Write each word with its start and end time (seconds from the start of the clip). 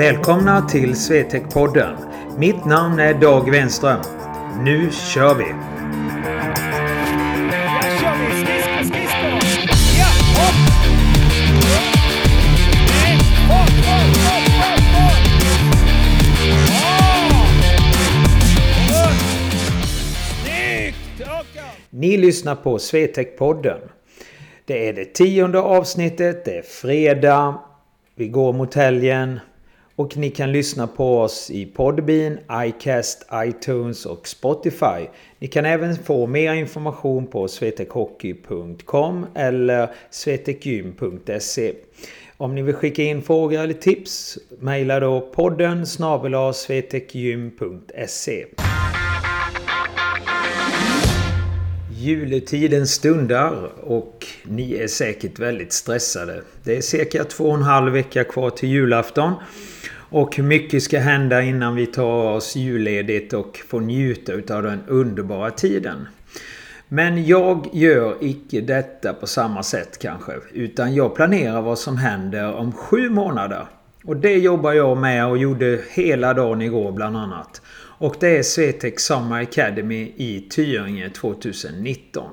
Välkomna 0.00 0.68
till 0.68 0.94
Swetec-podden. 0.94 1.96
Mitt 2.38 2.64
namn 2.64 3.00
är 3.00 3.14
Dag 3.14 3.50
Wenström. 3.50 4.00
Nu 4.64 4.90
kör 4.90 5.34
vi! 5.34 5.44
Ni 21.90 22.16
lyssnar 22.16 22.54
på 22.54 22.78
Swetec-podden. 22.78 23.78
Det 24.64 24.88
är 24.88 24.92
det 24.92 25.04
tionde 25.04 25.58
avsnittet, 25.58 26.44
det 26.44 26.58
är 26.58 26.62
fredag, 26.62 27.54
vi 28.14 28.28
går 28.28 28.52
mot 28.52 28.74
helgen 28.74 29.40
och 30.00 30.16
ni 30.16 30.30
kan 30.30 30.52
lyssna 30.52 30.86
på 30.86 31.20
oss 31.20 31.50
i 31.50 31.66
Podbean, 31.66 32.38
iCast, 32.52 33.26
iTunes 33.34 34.06
och 34.06 34.28
Spotify. 34.28 35.06
Ni 35.38 35.48
kan 35.48 35.64
även 35.64 35.96
få 35.96 36.26
mer 36.26 36.54
information 36.54 37.26
på 37.26 37.48
svetekhockey.com 37.48 39.26
eller 39.34 39.90
svetekgym.se. 40.10 41.72
Om 42.36 42.54
ni 42.54 42.62
vill 42.62 42.74
skicka 42.74 43.02
in 43.02 43.22
frågor 43.22 43.60
eller 43.60 43.74
tips, 43.74 44.38
mejla 44.60 45.00
då 45.00 45.20
podden 45.20 45.86
snabel 45.86 46.54
svetekgym.se. 46.54 48.46
Juletiden 51.92 52.86
stundar 52.86 53.70
och 53.80 54.26
ni 54.44 54.74
är 54.74 54.88
säkert 54.88 55.38
väldigt 55.38 55.72
stressade. 55.72 56.42
Det 56.64 56.76
är 56.76 56.80
cirka 56.80 57.24
två 57.24 57.44
och 57.44 57.56
en 57.56 57.62
halv 57.62 57.92
vecka 57.92 58.24
kvar 58.24 58.50
till 58.50 58.68
julafton. 58.68 59.34
Och 60.10 60.38
mycket 60.38 60.82
ska 60.82 60.98
hända 60.98 61.42
innan 61.42 61.74
vi 61.74 61.86
tar 61.86 62.32
oss 62.32 62.56
julledigt 62.56 63.32
och 63.32 63.60
får 63.68 63.80
njuta 63.80 64.56
av 64.56 64.62
den 64.62 64.80
underbara 64.86 65.50
tiden. 65.50 66.08
Men 66.88 67.26
jag 67.26 67.68
gör 67.72 68.16
icke 68.20 68.60
detta 68.60 69.12
på 69.12 69.26
samma 69.26 69.62
sätt 69.62 69.98
kanske. 69.98 70.32
Utan 70.52 70.94
jag 70.94 71.14
planerar 71.14 71.62
vad 71.62 71.78
som 71.78 71.96
händer 71.96 72.54
om 72.54 72.72
sju 72.72 73.10
månader. 73.10 73.66
Och 74.04 74.16
det 74.16 74.34
jobbar 74.34 74.72
jag 74.72 74.96
med 74.96 75.26
och 75.26 75.38
gjorde 75.38 75.80
hela 75.90 76.34
dagen 76.34 76.62
igår 76.62 76.92
bland 76.92 77.16
annat. 77.16 77.62
Och 77.98 78.16
det 78.20 78.38
är 78.38 78.42
Swetec 78.42 79.00
Summer 79.00 79.42
Academy 79.42 80.12
i 80.16 80.48
Tyringe 80.50 81.10
2019. 81.10 82.24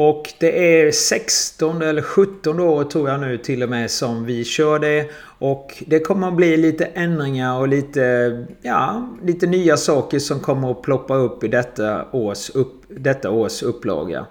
Och 0.00 0.34
det 0.38 0.80
är 0.80 0.90
16 0.90 1.82
eller 1.82 2.02
17 2.02 2.60
år 2.60 2.84
tror 2.84 3.08
jag 3.08 3.20
nu 3.20 3.38
till 3.38 3.62
och 3.62 3.68
med 3.68 3.90
som 3.90 4.24
vi 4.24 4.44
kör 4.44 4.78
det. 4.78 5.10
Och 5.38 5.82
det 5.86 6.00
kommer 6.00 6.28
att 6.28 6.36
bli 6.36 6.56
lite 6.56 6.84
ändringar 6.84 7.58
och 7.58 7.68
lite, 7.68 8.46
ja, 8.62 9.08
lite 9.22 9.46
nya 9.46 9.76
saker 9.76 10.18
som 10.18 10.40
kommer 10.40 10.70
att 10.70 10.82
ploppa 10.82 11.16
upp 11.16 11.44
i 11.44 11.48
detta 11.48 12.04
års, 12.12 12.50
upp, 12.50 12.82
detta 12.88 13.30
års 13.30 13.62
upplaga. 13.62 14.26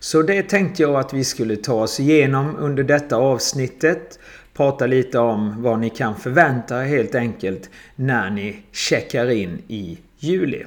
Så 0.00 0.22
det 0.22 0.42
tänkte 0.42 0.82
jag 0.82 0.96
att 0.96 1.12
vi 1.12 1.24
skulle 1.24 1.56
ta 1.56 1.82
oss 1.82 2.00
igenom 2.00 2.56
under 2.58 2.82
detta 2.82 3.16
avsnittet 3.16 4.18
prata 4.54 4.86
lite 4.86 5.18
om 5.18 5.62
vad 5.62 5.78
ni 5.78 5.90
kan 5.90 6.16
förvänta 6.16 6.82
er 6.82 6.88
helt 6.88 7.14
enkelt 7.14 7.70
när 7.96 8.30
ni 8.30 8.62
checkar 8.72 9.30
in 9.30 9.62
i 9.68 9.98
juli. 10.18 10.64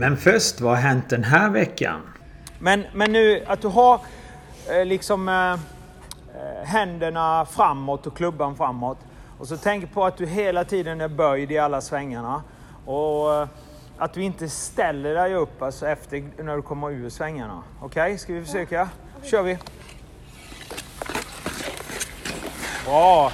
Men 0.00 0.16
först, 0.16 0.60
vad 0.60 0.72
har 0.72 0.82
hänt 0.82 1.10
den 1.10 1.24
här 1.24 1.50
veckan? 1.50 2.00
Men, 2.58 2.84
men 2.94 3.12
nu 3.12 3.44
att 3.46 3.62
du 3.62 3.68
har 3.68 4.00
eh, 4.70 4.84
liksom 4.84 5.28
eh, 5.28 5.52
eh 5.52 5.58
händerna 6.64 7.46
framåt 7.46 8.06
och 8.06 8.16
klubban 8.16 8.56
framåt. 8.56 8.98
Och 9.38 9.48
så 9.48 9.56
tänk 9.56 9.92
på 9.92 10.04
att 10.04 10.16
du 10.16 10.26
hela 10.26 10.64
tiden 10.64 11.00
är 11.00 11.08
böjd 11.08 11.52
i 11.52 11.58
alla 11.58 11.80
svängarna. 11.80 12.42
Och 12.86 13.34
eh, 13.34 13.48
att 13.98 14.14
du 14.14 14.22
inte 14.22 14.48
ställer 14.48 15.14
dig 15.14 15.34
upp 15.34 15.62
alltså 15.62 15.86
efter 15.86 16.42
när 16.42 16.56
du 16.56 16.62
kommer 16.62 16.90
ur 16.90 17.10
svängarna. 17.10 17.62
Okej, 17.80 18.02
okay? 18.02 18.18
ska 18.18 18.32
vi 18.32 18.44
försöka? 18.44 18.88
kör 19.22 19.42
vi! 19.42 19.58
Bra! 22.86 23.32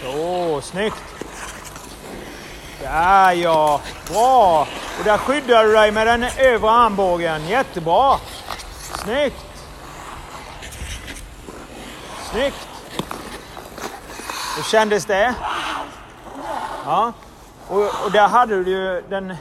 Så, 0.00 0.60
snyggt! 0.60 1.17
Där 2.82 3.32
ja! 3.32 3.80
Bra! 4.08 4.66
Och 4.98 5.04
där 5.04 5.18
skyddar 5.18 5.64
du 5.64 5.72
dig 5.72 5.92
med 5.92 6.06
den 6.06 6.24
övre 6.38 6.70
armbågen. 6.70 7.48
Jättebra! 7.48 8.16
Snyggt! 9.04 9.66
Snyggt! 12.30 12.68
Hur 14.56 14.62
kändes 14.62 15.06
det? 15.06 15.34
Ja. 16.84 17.12
Och, 17.68 18.04
och 18.04 18.12
där 18.12 18.28
hade 18.28 18.64
du 18.64 18.70
ju 18.70 19.02
den 19.08 19.34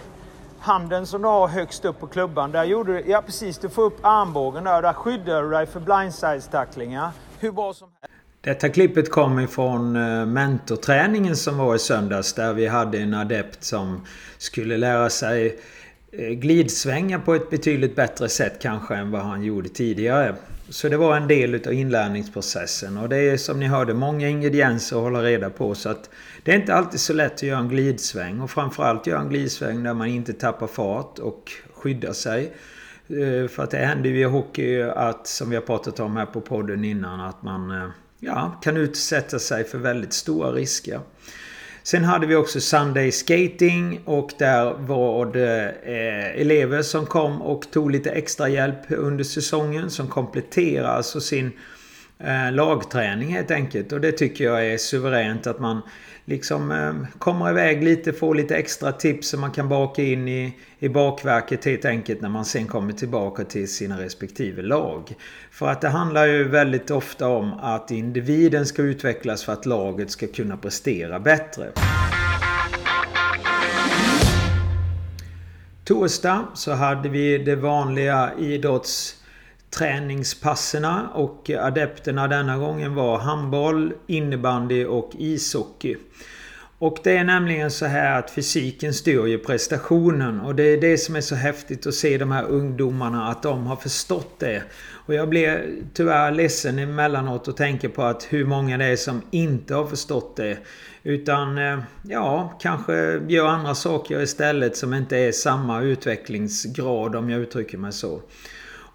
handen 0.59 1.07
som 1.07 1.21
du 1.21 1.27
har 1.27 1.47
högst 1.47 1.85
upp 1.85 1.99
på 1.99 2.07
klubban. 2.07 2.51
Där 2.51 2.63
gjorde 2.63 2.93
du, 2.93 3.09
ja 3.09 3.21
precis, 3.21 3.57
du 3.57 3.69
får 3.69 3.83
upp 3.83 3.99
armbågen 4.01 4.63
där. 4.63 4.81
Där 4.81 4.93
skyddar 4.93 5.43
du 5.43 5.49
dig 5.49 5.65
för 5.65 5.79
blindside-tacklingar. 5.79 7.09
Hur 7.39 7.51
bra 7.51 7.73
som 7.73 7.89
helst. 8.01 8.16
Detta 8.41 8.69
klippet 8.69 9.11
kom 9.11 9.39
ifrån 9.39 9.95
eh, 9.95 10.25
mentorträningen 10.25 11.35
som 11.35 11.57
var 11.57 11.75
i 11.75 11.79
söndags 11.79 12.33
där 12.33 12.53
vi 12.53 12.67
hade 12.67 12.97
en 12.97 13.13
adept 13.13 13.63
som 13.63 14.05
skulle 14.37 14.77
lära 14.77 15.09
sig 15.09 15.59
eh, 16.11 16.29
glidsvänga 16.29 17.19
på 17.19 17.35
ett 17.35 17.49
betydligt 17.49 17.95
bättre 17.95 18.29
sätt 18.29 18.61
kanske 18.61 18.95
än 18.95 19.11
vad 19.11 19.21
han 19.21 19.43
gjorde 19.43 19.69
tidigare. 19.69 20.35
Så 20.69 20.89
det 20.89 20.97
var 20.97 21.17
en 21.17 21.27
del 21.27 21.55
utav 21.55 21.73
inlärningsprocessen 21.73 22.97
och 22.97 23.09
det 23.09 23.17
är 23.17 23.37
som 23.37 23.59
ni 23.59 23.65
hörde 23.65 23.93
många 23.93 24.29
ingredienser 24.29 24.95
att 24.95 25.03
hålla 25.03 25.23
reda 25.23 25.49
på 25.49 25.75
så 25.75 25.89
att 25.89 26.09
det 26.43 26.51
är 26.51 26.55
inte 26.55 26.73
alltid 26.73 26.99
så 26.99 27.13
lätt 27.13 27.33
att 27.33 27.43
göra 27.43 27.59
en 27.59 27.69
glidsväng 27.69 28.41
och 28.41 28.51
framförallt 28.51 29.07
göra 29.07 29.21
en 29.21 29.29
glidsväng 29.29 29.83
där 29.83 29.93
man 29.93 30.07
inte 30.07 30.33
tappar 30.33 30.67
fart 30.67 31.19
och 31.19 31.51
skyddar 31.73 32.13
sig. 32.13 32.53
Eh, 33.07 33.47
för 33.47 33.63
att 33.63 33.71
det 33.71 33.77
händer 33.77 34.09
ju 34.09 34.19
i 34.19 34.23
hockey 34.23 34.81
att, 34.81 35.27
som 35.27 35.49
vi 35.49 35.55
har 35.55 35.63
pratat 35.63 35.99
om 35.99 36.17
här 36.17 36.25
på 36.25 36.41
podden 36.41 36.85
innan, 36.85 37.19
att 37.21 37.43
man 37.43 37.91
ja, 38.19 38.59
kan 38.63 38.78
utsätta 38.78 39.39
sig 39.39 39.63
för 39.63 39.78
väldigt 39.78 40.13
stora 40.13 40.51
risker. 40.51 41.00
Sen 41.83 42.03
hade 42.03 42.28
vi 42.28 42.35
också 42.35 42.61
Sunday 42.61 43.11
Skating 43.11 44.01
och 44.05 44.31
där 44.38 44.73
var 44.73 45.25
det 45.25 45.75
eh, 45.83 46.41
elever 46.41 46.81
som 46.81 47.05
kom 47.05 47.41
och 47.41 47.72
tog 47.72 47.91
lite 47.91 48.11
extra 48.11 48.50
hjälp 48.50 48.79
under 48.89 49.23
säsongen 49.23 49.89
som 49.89 50.07
kompletterar 50.07 50.88
alltså 50.88 51.22
sin 51.22 51.51
eh, 52.19 52.51
lagträning 52.51 53.33
helt 53.33 53.51
enkelt. 53.51 53.91
Och 53.91 54.01
det 54.01 54.11
tycker 54.11 54.44
jag 54.44 54.67
är 54.67 54.78
suveränt 54.78 55.47
att 55.47 55.59
man 55.59 55.81
liksom 56.27 56.71
eh, 56.71 57.19
kommer 57.19 57.49
iväg 57.49 57.83
lite, 57.83 58.13
får 58.13 58.35
lite 58.35 58.55
extra 58.55 58.91
tips 58.91 59.27
som 59.29 59.41
man 59.41 59.51
kan 59.51 59.69
baka 59.69 60.03
in 60.03 60.27
i, 60.27 60.53
i 60.79 60.89
bakverket 60.89 61.65
helt 61.65 61.85
enkelt 61.85 62.21
när 62.21 62.29
man 62.29 62.45
sen 62.45 62.67
kommer 62.67 62.93
tillbaka 62.93 63.43
till 63.43 63.71
sina 63.71 64.01
respektive 64.01 64.61
lag. 64.61 65.16
För 65.51 65.67
att 65.67 65.81
det 65.81 65.89
handlar 65.89 66.25
ju 66.25 66.43
väldigt 66.43 66.91
ofta 66.91 67.27
om 67.27 67.53
att 67.53 67.91
individen 67.91 68.66
ska 68.66 68.81
utvecklas 68.81 69.43
för 69.43 69.53
att 69.53 69.66
laget 69.66 70.11
ska 70.11 70.27
kunna 70.27 70.57
prestera 70.57 71.19
bättre. 71.19 71.71
Torsdag 75.83 76.47
så 76.53 76.71
hade 76.71 77.09
vi 77.09 77.37
det 77.37 77.55
vanliga 77.55 78.31
idrotts... 78.39 79.23
Träningspasserna 79.69 81.09
och 81.13 81.50
adepterna 81.50 82.28
denna 82.28 82.57
gången 82.57 82.95
var 82.95 83.17
handboll, 83.17 83.94
innebandy 84.07 84.85
och 84.85 85.11
ishockey. 85.17 85.95
Och 86.79 86.97
det 87.03 87.17
är 87.17 87.23
nämligen 87.23 87.72
så 87.72 87.85
här 87.85 88.19
att 88.19 88.31
fysiken 88.31 88.94
styr 88.94 89.25
ju 89.25 89.38
prestationen 89.38 90.41
och 90.41 90.55
det 90.55 90.63
är 90.63 90.81
det 90.81 90.97
som 90.97 91.16
är 91.16 91.22
så 91.22 91.35
häftigt 91.35 91.88
att 91.88 91.94
se 91.94 92.17
de 92.17 92.31
här 92.31 92.44
ungdomarna 92.44 93.28
att 93.28 93.44
de 93.44 93.67
har 93.67 93.75
förstått 93.75 94.39
det. 94.39 94.63
Och 95.05 95.13
jag 95.13 95.29
blir 95.29 95.66
tyvärr 95.94 96.31
ledsen 96.31 96.79
emellanåt 96.79 97.47
och 97.47 97.57
tänker 97.57 97.89
på 97.89 98.03
att 98.03 98.28
hur 98.29 98.46
många 98.46 98.78
det 98.78 98.85
är 98.85 98.96
som 98.96 99.22
inte 99.31 99.75
har 99.75 99.85
förstått 99.85 100.35
det. 100.35 100.58
Utan 101.03 101.58
eh, 101.58 101.79
ja, 102.03 102.58
kanske 102.61 103.19
gör 103.28 103.47
andra 103.47 103.75
saker 103.75 104.22
istället 104.22 104.78
som 104.78 104.93
inte 104.93 105.17
är 105.17 105.31
samma 105.31 105.81
utvecklingsgrad 105.81 107.16
om 107.16 107.29
jag 107.29 107.41
uttrycker 107.41 107.78
mig 107.78 107.93
så. 107.93 108.22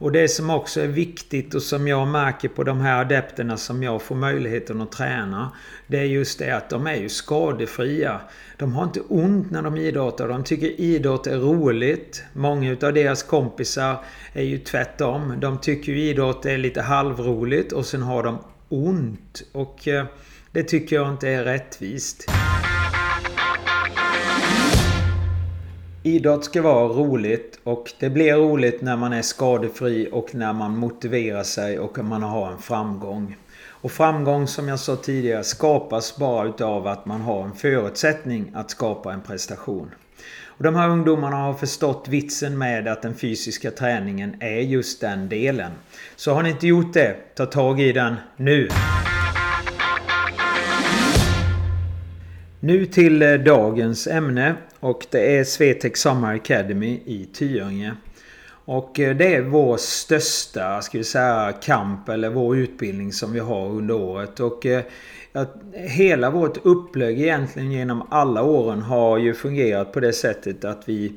Och 0.03 0.13
det 0.13 0.29
som 0.29 0.51
också 0.51 0.81
är 0.81 0.87
viktigt 0.87 1.55
och 1.55 1.63
som 1.63 1.89
jag 1.89 2.09
märker 2.09 2.49
på 2.49 2.65
de 2.65 2.81
här 2.81 3.01
adepterna 3.01 3.57
som 3.57 3.83
jag 3.83 4.03
får 4.03 4.15
möjligheten 4.15 4.81
att 4.81 4.93
träna. 4.93 5.53
Det 5.87 5.99
är 5.99 6.05
just 6.05 6.39
det 6.39 6.57
att 6.57 6.71
de 6.71 6.87
är 6.87 6.95
ju 6.95 7.09
skadefria. 7.09 8.21
De 8.57 8.73
har 8.73 8.85
inte 8.85 9.01
ont 9.01 9.51
när 9.51 9.63
de 9.63 9.77
idrottar. 9.77 10.29
De 10.29 10.45
tycker 10.45 10.81
idrott 10.81 11.27
är 11.27 11.39
roligt. 11.39 12.25
Många 12.33 12.71
utav 12.71 12.93
deras 12.93 13.23
kompisar 13.23 14.05
är 14.33 14.43
ju 14.43 14.59
tvärtom. 14.59 15.41
De 15.41 15.59
tycker 15.59 15.93
ju 15.93 16.01
idrott 16.01 16.47
är 16.47 16.59
lite 16.59 16.83
halvroligt 16.83 17.73
och 17.73 17.87
sen 17.87 18.03
har 18.03 18.23
de 18.23 18.39
ont. 18.69 19.43
Och 19.53 19.89
eh, 19.89 20.05
det 20.53 20.63
tycker 20.63 20.97
jag 20.97 21.09
inte 21.09 21.29
är 21.29 21.45
rättvist. 21.45 22.31
Idrott 26.05 26.45
ska 26.45 26.63
vara 26.63 26.89
roligt 26.89 27.59
och 27.65 27.93
det 27.99 28.11
blir 28.11 28.35
roligt 28.35 28.83
när 28.83 28.97
man 28.97 29.13
är 29.13 29.23
skadefri 29.23 30.09
och 30.13 30.35
när 30.35 30.53
man 30.53 30.77
motiverar 30.77 31.43
sig 31.43 31.79
och 31.79 31.99
man 31.99 32.23
har 32.23 32.53
en 32.53 32.59
framgång. 32.59 33.37
Och 33.65 33.93
framgång 33.93 34.47
som 34.47 34.69
jag 34.69 34.79
sa 34.79 34.97
tidigare 34.97 35.45
skapas 35.45 36.17
bara 36.17 36.49
utav 36.49 36.87
att 36.87 37.07
man 37.07 37.21
har 37.21 37.45
en 37.45 37.55
förutsättning 37.55 38.51
att 38.55 38.71
skapa 38.71 39.13
en 39.13 39.21
prestation. 39.21 39.91
Och 40.45 40.65
de 40.65 40.75
här 40.75 40.89
ungdomarna 40.89 41.37
har 41.37 41.55
förstått 41.55 42.09
vitsen 42.09 42.59
med 42.59 42.89
att 42.89 43.03
den 43.03 43.15
fysiska 43.15 43.71
träningen 43.71 44.37
är 44.41 44.61
just 44.61 45.01
den 45.01 45.29
delen. 45.29 45.73
Så 46.17 46.33
har 46.33 46.43
ni 46.43 46.51
inte 46.51 46.67
gjort 46.67 46.93
det, 46.95 47.17
ta 47.35 47.47
tag 47.47 47.81
i 47.81 47.93
den 47.93 48.15
nu! 48.37 48.69
Nu 52.65 52.87
till 52.87 53.23
eh, 53.23 53.35
dagens 53.35 54.07
ämne 54.07 54.55
och 54.81 55.07
det 55.11 55.39
är 55.39 55.45
Swetec 55.45 55.97
Summer 55.97 56.35
Academy 56.35 57.01
i 57.05 57.29
Tyringe. 57.33 57.95
Och 58.65 59.01
eh, 59.01 59.17
det 59.17 59.35
är 59.35 59.43
vår 59.43 59.77
största, 59.77 60.83
ska 60.83 60.99
vi 60.99 61.05
säga, 61.05 61.53
kamp 61.63 62.09
eller 62.09 62.31
vår 62.31 62.57
utbildning 62.57 63.13
som 63.13 63.33
vi 63.33 63.41
har 63.41 63.69
under 63.69 63.95
året. 63.95 64.41
Och 64.41 64.67
eh, 64.67 64.83
att 65.33 65.57
hela 65.73 66.31
vårt 66.31 66.67
upplägg 66.67 67.21
egentligen 67.21 67.73
genom 67.73 68.07
alla 68.11 68.43
åren 68.43 68.83
har 68.83 69.19
ju 69.19 69.35
fungerat 69.35 69.93
på 69.93 70.01
det 70.01 70.13
sättet 70.13 70.65
att 70.65 70.83
vi 70.89 71.13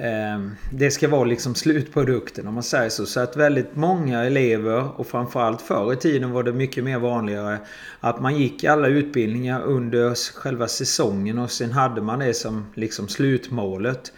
Ehm, 0.00 0.50
det 0.72 0.90
ska 0.90 1.08
vara 1.08 1.24
liksom 1.24 1.54
slutprodukten 1.54 2.46
om 2.46 2.54
man 2.54 2.62
säger 2.62 2.88
så. 2.88 3.06
Så 3.06 3.20
att 3.20 3.36
väldigt 3.36 3.76
många 3.76 4.24
elever 4.24 5.00
och 5.00 5.06
framförallt 5.06 5.62
förr 5.62 5.92
i 5.92 5.96
tiden 5.96 6.30
var 6.30 6.42
det 6.42 6.52
mycket 6.52 6.84
mer 6.84 6.98
vanligare 6.98 7.58
att 8.00 8.20
man 8.20 8.36
gick 8.36 8.64
alla 8.64 8.88
utbildningar 8.88 9.62
under 9.62 10.14
själva 10.34 10.68
säsongen 10.68 11.38
och 11.38 11.50
sen 11.50 11.72
hade 11.72 12.00
man 12.00 12.18
det 12.18 12.34
som 12.34 12.66
liksom 12.74 13.08
slutmålet. 13.08 14.12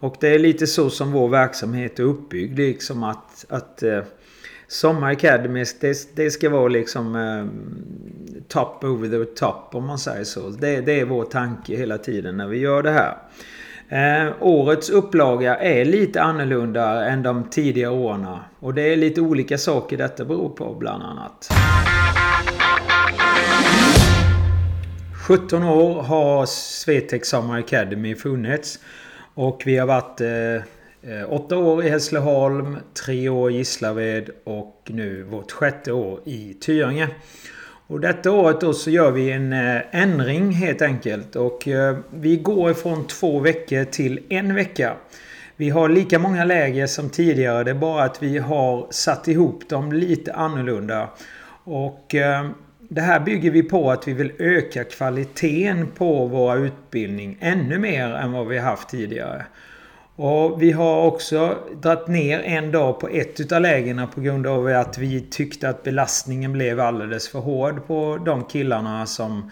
Och 0.00 0.16
det 0.20 0.28
är 0.28 0.38
lite 0.38 0.66
så 0.66 0.90
som 0.90 1.12
vår 1.12 1.28
verksamhet 1.28 1.98
är 1.98 2.02
uppbyggd. 2.02 2.58
Liksom 2.58 3.02
att, 3.02 3.44
att 3.48 3.82
eh, 3.82 4.00
Sommar 4.68 5.12
Academy, 5.12 5.64
det, 5.80 6.16
det, 6.16 6.30
ska 6.30 6.50
vara 6.50 6.68
liksom 6.68 7.16
eh, 7.16 7.46
top 8.48 8.84
over 8.84 9.08
the 9.08 9.24
top 9.24 9.74
om 9.74 9.86
man 9.86 9.98
säger 9.98 10.24
så. 10.24 10.48
Det, 10.48 10.80
det, 10.80 11.00
är 11.00 11.04
vår 11.04 11.24
tanke 11.24 11.76
hela 11.76 11.98
tiden 11.98 12.36
när 12.36 12.46
vi 12.46 12.58
gör 12.58 12.82
det 12.82 12.90
här. 12.90 13.16
Eh, 13.88 14.32
årets 14.40 14.90
upplaga 14.90 15.56
är 15.56 15.84
lite 15.84 16.22
annorlunda 16.22 17.06
än 17.06 17.22
de 17.22 17.44
tidigare 17.50 17.92
åren. 17.92 18.26
Och 18.60 18.74
det 18.74 18.82
är 18.82 18.96
lite 18.96 19.20
olika 19.20 19.58
saker 19.58 19.96
detta 19.96 20.24
beror 20.24 20.48
på 20.48 20.74
bland 20.74 21.02
annat. 21.02 21.48
17 25.26 25.62
år 25.62 26.02
har 26.02 26.46
Swetec 26.46 27.26
Summer 27.26 27.58
Academy 27.58 28.14
funnits. 28.14 28.78
Och 29.34 29.62
vi 29.66 29.76
har 29.76 29.86
varit 29.86 30.20
eh, 30.20 30.54
eh, 31.12 31.32
åtta 31.32 31.56
år 31.58 31.84
i 31.84 31.88
Hässleholm, 31.88 32.76
tre 33.04 33.28
år 33.28 33.50
i 33.50 33.54
Gislaved 33.54 34.30
och 34.44 34.82
nu 34.86 35.22
vårt 35.22 35.52
sjätte 35.52 35.92
år 35.92 36.20
i 36.24 36.54
Tyringe. 36.54 37.08
Och 37.86 38.00
detta 38.00 38.30
året 38.30 38.60
då 38.60 38.72
så 38.72 38.90
gör 38.90 39.10
vi 39.10 39.30
en 39.30 39.52
eh, 39.52 39.80
ändring 39.90 40.52
helt 40.52 40.82
enkelt. 40.82 41.36
Och 41.36 41.68
eh, 41.68 41.96
vi 42.10 42.36
går 42.36 42.70
ifrån 42.70 43.06
två 43.06 43.38
veckor 43.38 43.84
till 43.84 44.20
en 44.28 44.54
vecka. 44.54 44.96
Vi 45.56 45.70
har 45.70 45.88
lika 45.88 46.18
många 46.18 46.44
läger 46.44 46.86
som 46.86 47.10
tidigare. 47.10 47.64
Det 47.64 47.70
är 47.70 47.74
bara 47.74 48.04
att 48.04 48.22
vi 48.22 48.38
har 48.38 48.86
satt 48.90 49.28
ihop 49.28 49.68
dem 49.68 49.92
lite 49.92 50.32
annorlunda. 50.32 51.08
Och 51.64 52.14
eh, 52.14 52.48
det 52.78 53.00
här 53.00 53.20
bygger 53.20 53.50
vi 53.50 53.62
på 53.62 53.90
att 53.90 54.08
vi 54.08 54.12
vill 54.12 54.32
öka 54.38 54.84
kvaliteten 54.84 55.86
på 55.86 56.26
våra 56.26 56.54
utbildning 56.54 57.38
ännu 57.40 57.78
mer 57.78 58.14
än 58.14 58.32
vad 58.32 58.46
vi 58.46 58.58
haft 58.58 58.88
tidigare. 58.88 59.44
Och 60.16 60.62
vi 60.62 60.72
har 60.72 61.02
också 61.06 61.58
dragit 61.82 62.08
ner 62.08 62.40
en 62.40 62.70
dag 62.70 63.00
på 63.00 63.08
ett 63.08 63.40
utav 63.40 63.60
lägena 63.60 64.06
på 64.06 64.20
grund 64.20 64.46
av 64.46 64.66
att 64.66 64.98
vi 64.98 65.20
tyckte 65.20 65.68
att 65.68 65.82
belastningen 65.82 66.52
blev 66.52 66.80
alldeles 66.80 67.28
för 67.28 67.38
hård 67.38 67.86
på 67.86 68.18
de 68.24 68.44
killarna 68.44 69.06
som 69.06 69.50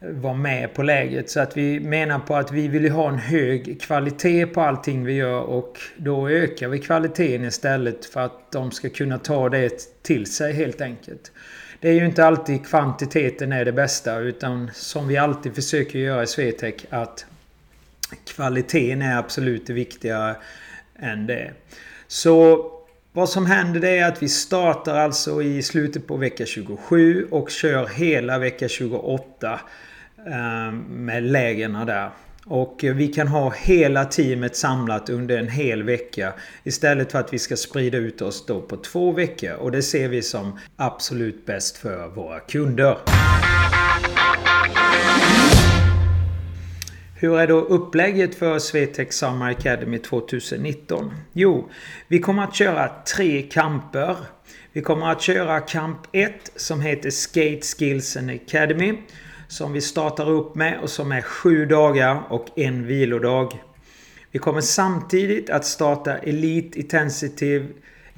var 0.00 0.34
med 0.34 0.74
på 0.74 0.82
läget. 0.82 1.30
Så 1.30 1.40
att 1.40 1.56
vi 1.56 1.80
menar 1.80 2.18
på 2.18 2.36
att 2.36 2.52
vi 2.52 2.68
vill 2.68 2.90
ha 2.90 3.08
en 3.08 3.18
hög 3.18 3.80
kvalitet 3.80 4.46
på 4.46 4.60
allting 4.60 5.04
vi 5.04 5.12
gör 5.12 5.40
och 5.40 5.78
då 5.96 6.28
ökar 6.28 6.68
vi 6.68 6.78
kvaliteten 6.78 7.44
istället 7.44 8.04
för 8.04 8.20
att 8.20 8.52
de 8.52 8.70
ska 8.70 8.88
kunna 8.88 9.18
ta 9.18 9.48
det 9.48 10.02
till 10.02 10.26
sig 10.26 10.52
helt 10.52 10.80
enkelt. 10.80 11.32
Det 11.80 11.88
är 11.88 11.92
ju 11.92 12.06
inte 12.06 12.26
alltid 12.26 12.66
kvantiteten 12.66 13.52
är 13.52 13.64
det 13.64 13.72
bästa 13.72 14.18
utan 14.18 14.70
som 14.74 15.08
vi 15.08 15.16
alltid 15.16 15.54
försöker 15.54 15.98
göra 15.98 16.22
i 16.22 16.26
Swetec 16.26 16.74
att 16.90 17.26
kvaliteten 18.24 19.02
är 19.02 19.16
absolut 19.16 19.66
det 19.66 19.72
viktigare 19.72 20.36
än 20.98 21.26
det. 21.26 21.52
Så 22.06 22.68
vad 23.12 23.28
som 23.28 23.46
händer 23.46 23.80
det 23.80 23.98
är 23.98 24.08
att 24.08 24.22
vi 24.22 24.28
startar 24.28 24.94
alltså 24.94 25.42
i 25.42 25.62
slutet 25.62 26.06
på 26.06 26.16
vecka 26.16 26.46
27 26.46 27.26
och 27.30 27.50
kör 27.50 27.86
hela 27.86 28.38
vecka 28.38 28.68
28 28.68 29.60
ehm, 30.26 30.78
med 30.78 31.22
lägena 31.22 31.84
där. 31.84 32.10
Och 32.46 32.80
vi 32.82 33.08
kan 33.08 33.28
ha 33.28 33.50
hela 33.50 34.04
teamet 34.04 34.56
samlat 34.56 35.08
under 35.08 35.38
en 35.38 35.48
hel 35.48 35.82
vecka 35.82 36.32
istället 36.64 37.12
för 37.12 37.18
att 37.18 37.32
vi 37.32 37.38
ska 37.38 37.56
sprida 37.56 37.98
ut 37.98 38.22
oss 38.22 38.46
då 38.46 38.60
på 38.60 38.76
två 38.76 39.12
veckor. 39.12 39.52
Och 39.52 39.72
det 39.72 39.82
ser 39.82 40.08
vi 40.08 40.22
som 40.22 40.58
absolut 40.76 41.46
bäst 41.46 41.76
för 41.76 42.08
våra 42.08 42.40
kunder. 42.40 42.98
Hur 47.22 47.38
är 47.38 47.46
då 47.46 47.60
upplägget 47.60 48.34
för 48.34 48.58
Swetec 48.58 49.12
Summer 49.12 49.50
Academy 49.50 49.98
2019? 49.98 51.10
Jo, 51.32 51.68
vi 52.08 52.18
kommer 52.18 52.42
att 52.44 52.54
köra 52.54 52.90
tre 53.16 53.42
kamper. 53.42 54.16
Vi 54.72 54.82
kommer 54.82 55.12
att 55.12 55.22
köra 55.22 55.60
kamp 55.60 55.98
1 56.12 56.32
som 56.56 56.80
heter 56.80 57.10
Skate 57.10 57.60
Skills 57.62 58.16
and 58.16 58.30
Academy. 58.30 58.94
Som 59.48 59.72
vi 59.72 59.80
startar 59.80 60.30
upp 60.30 60.54
med 60.54 60.78
och 60.82 60.90
som 60.90 61.12
är 61.12 61.20
sju 61.20 61.66
dagar 61.66 62.22
och 62.28 62.58
en 62.58 62.86
vilodag. 62.86 63.62
Vi 64.30 64.38
kommer 64.38 64.60
samtidigt 64.60 65.50
att 65.50 65.64
starta 65.64 66.18
Elite 66.18 66.78
Intensive 66.78 67.66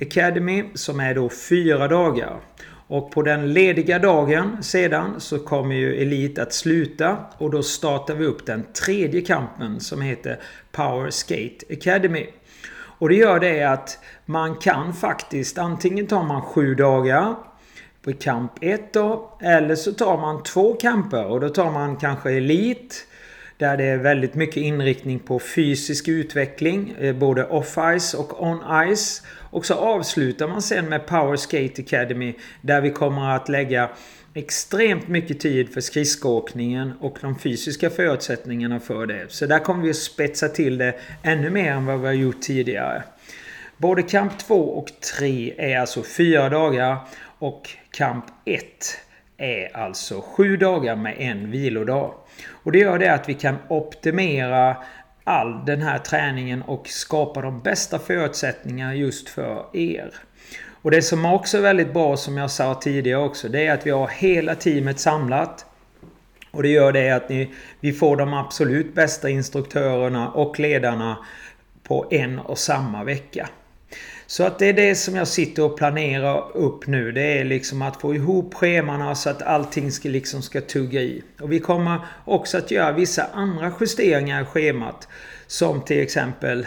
Academy 0.00 0.64
som 0.74 1.00
är 1.00 1.14
då 1.14 1.28
fyra 1.28 1.88
dagar. 1.88 2.40
Och 2.86 3.10
på 3.10 3.22
den 3.22 3.52
lediga 3.52 3.98
dagen 3.98 4.62
sedan 4.62 5.20
så 5.20 5.38
kommer 5.38 5.74
ju 5.74 6.02
Elite 6.02 6.42
att 6.42 6.52
sluta 6.52 7.16
och 7.38 7.50
då 7.50 7.62
startar 7.62 8.14
vi 8.14 8.26
upp 8.26 8.46
den 8.46 8.64
tredje 8.84 9.20
kampen 9.20 9.80
som 9.80 10.02
heter 10.02 10.40
Power 10.72 11.10
Skate 11.10 11.66
Academy. 11.70 12.26
Och 12.98 13.08
det 13.08 13.14
gör 13.14 13.40
det 13.40 13.62
att 13.62 13.98
man 14.26 14.56
kan 14.56 14.94
faktiskt 14.94 15.58
antingen 15.58 16.06
tar 16.06 16.22
man 16.22 16.42
sju 16.42 16.74
dagar 16.74 17.34
på 18.02 18.12
kamp 18.12 18.52
1 18.60 18.92
då. 18.92 19.38
Eller 19.40 19.74
så 19.74 19.92
tar 19.92 20.20
man 20.20 20.42
två 20.42 20.74
kamper 20.74 21.26
och 21.26 21.40
då 21.40 21.48
tar 21.48 21.70
man 21.70 21.96
kanske 21.96 22.30
Elite 22.30 22.94
där 23.58 23.76
det 23.76 23.84
är 23.84 23.96
väldigt 23.96 24.34
mycket 24.34 24.56
inriktning 24.56 25.18
på 25.18 25.38
fysisk 25.38 26.08
utveckling. 26.08 26.94
Eh, 27.00 27.16
både 27.16 27.44
off-ice 27.46 28.14
och 28.14 28.42
on-ice. 28.42 29.22
Och 29.50 29.66
så 29.66 29.74
avslutar 29.74 30.48
man 30.48 30.62
sen 30.62 30.88
med 30.88 31.06
Power 31.06 31.36
Skate 31.36 31.82
Academy. 31.82 32.34
Där 32.60 32.80
vi 32.80 32.90
kommer 32.90 33.36
att 33.36 33.48
lägga 33.48 33.90
extremt 34.34 35.08
mycket 35.08 35.40
tid 35.40 35.74
för 35.74 35.80
skridskoåkningen 35.80 36.92
och 37.00 37.18
de 37.20 37.38
fysiska 37.38 37.90
förutsättningarna 37.90 38.80
för 38.80 39.06
det. 39.06 39.26
Så 39.28 39.46
där 39.46 39.58
kommer 39.58 39.84
vi 39.84 39.90
att 39.90 39.96
spetsa 39.96 40.48
till 40.48 40.78
det 40.78 40.94
ännu 41.22 41.50
mer 41.50 41.72
än 41.72 41.86
vad 41.86 42.00
vi 42.00 42.06
har 42.06 42.14
gjort 42.14 42.40
tidigare. 42.40 43.02
Både 43.76 44.02
kamp 44.02 44.38
2 44.38 44.54
och 44.54 44.88
3 45.18 45.54
är 45.58 45.78
alltså 45.78 46.02
fyra 46.02 46.48
dagar 46.48 46.96
och 47.38 47.70
kamp 47.90 48.24
1 48.44 48.60
är 49.36 49.76
alltså 49.76 50.20
sju 50.20 50.56
dagar 50.56 50.96
med 50.96 51.14
en 51.18 51.50
vilodag. 51.50 52.14
Och 52.50 52.72
det 52.72 52.78
gör 52.78 52.98
det 52.98 53.14
att 53.14 53.28
vi 53.28 53.34
kan 53.34 53.56
optimera 53.68 54.76
all 55.24 55.64
den 55.64 55.82
här 55.82 55.98
träningen 55.98 56.62
och 56.62 56.88
skapa 56.88 57.40
de 57.40 57.60
bästa 57.60 57.98
förutsättningarna 57.98 58.94
just 58.94 59.28
för 59.28 59.66
er. 59.72 60.14
Och 60.82 60.90
det 60.90 61.02
som 61.02 61.24
också 61.24 61.58
är 61.58 61.62
väldigt 61.62 61.92
bra 61.92 62.16
som 62.16 62.36
jag 62.36 62.50
sa 62.50 62.74
tidigare 62.74 63.20
också 63.20 63.48
det 63.48 63.66
är 63.66 63.74
att 63.74 63.86
vi 63.86 63.90
har 63.90 64.08
hela 64.08 64.54
teamet 64.54 65.00
samlat. 65.00 65.66
Och 66.50 66.62
det 66.62 66.68
gör 66.68 66.92
det 66.92 67.10
att 67.10 67.28
ni, 67.28 67.50
vi 67.80 67.92
får 67.92 68.16
de 68.16 68.34
absolut 68.34 68.94
bästa 68.94 69.30
instruktörerna 69.30 70.30
och 70.30 70.60
ledarna 70.60 71.18
på 71.82 72.06
en 72.10 72.38
och 72.38 72.58
samma 72.58 73.04
vecka. 73.04 73.48
Så 74.26 74.44
att 74.44 74.58
det 74.58 74.66
är 74.66 74.72
det 74.72 74.94
som 74.94 75.16
jag 75.16 75.28
sitter 75.28 75.64
och 75.64 75.76
planerar 75.76 76.56
upp 76.56 76.86
nu. 76.86 77.12
Det 77.12 77.38
är 77.38 77.44
liksom 77.44 77.82
att 77.82 78.00
få 78.00 78.14
ihop 78.14 78.54
schemana 78.54 79.14
så 79.14 79.30
att 79.30 79.42
allting 79.42 79.92
ska, 79.92 80.08
liksom 80.08 80.42
ska 80.42 80.60
tugga 80.60 81.00
i. 81.00 81.22
Och 81.40 81.52
vi 81.52 81.60
kommer 81.60 81.98
också 82.24 82.58
att 82.58 82.70
göra 82.70 82.92
vissa 82.92 83.26
andra 83.32 83.72
justeringar 83.80 84.42
i 84.42 84.44
schemat. 84.44 85.08
Som 85.46 85.80
till 85.80 86.00
exempel 86.00 86.66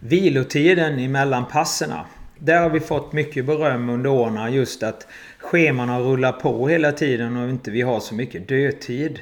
vilotiden 0.00 0.98
emellan 0.98 1.44
passerna. 1.46 2.06
Där 2.38 2.60
har 2.60 2.70
vi 2.70 2.80
fått 2.80 3.12
mycket 3.12 3.46
beröm 3.46 3.88
under 3.88 4.10
åren 4.10 4.52
just 4.52 4.82
att 4.82 5.06
schemana 5.38 6.00
rullar 6.00 6.32
på 6.32 6.68
hela 6.68 6.92
tiden 6.92 7.36
och 7.36 7.50
inte 7.50 7.70
vi 7.70 7.82
har 7.82 8.00
så 8.00 8.14
mycket 8.14 8.48
dödtid. 8.48 9.20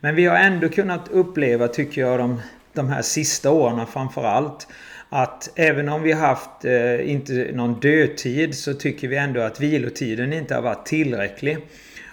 Men 0.00 0.14
vi 0.14 0.26
har 0.26 0.36
ändå 0.36 0.68
kunnat 0.68 1.08
uppleva, 1.08 1.68
tycker 1.68 2.00
jag, 2.00 2.18
de, 2.18 2.40
de 2.80 2.88
här 2.88 3.02
sista 3.02 3.50
åren 3.50 3.86
framförallt 3.86 4.66
att 5.08 5.50
även 5.56 5.88
om 5.88 6.02
vi 6.02 6.12
haft 6.12 6.64
eh, 6.64 7.10
inte 7.10 7.50
någon 7.52 7.80
dödtid 7.80 8.54
så 8.54 8.74
tycker 8.74 9.08
vi 9.08 9.16
ändå 9.16 9.40
att 9.40 9.60
vilotiden 9.60 10.32
inte 10.32 10.54
har 10.54 10.62
varit 10.62 10.86
tillräcklig. 10.86 11.58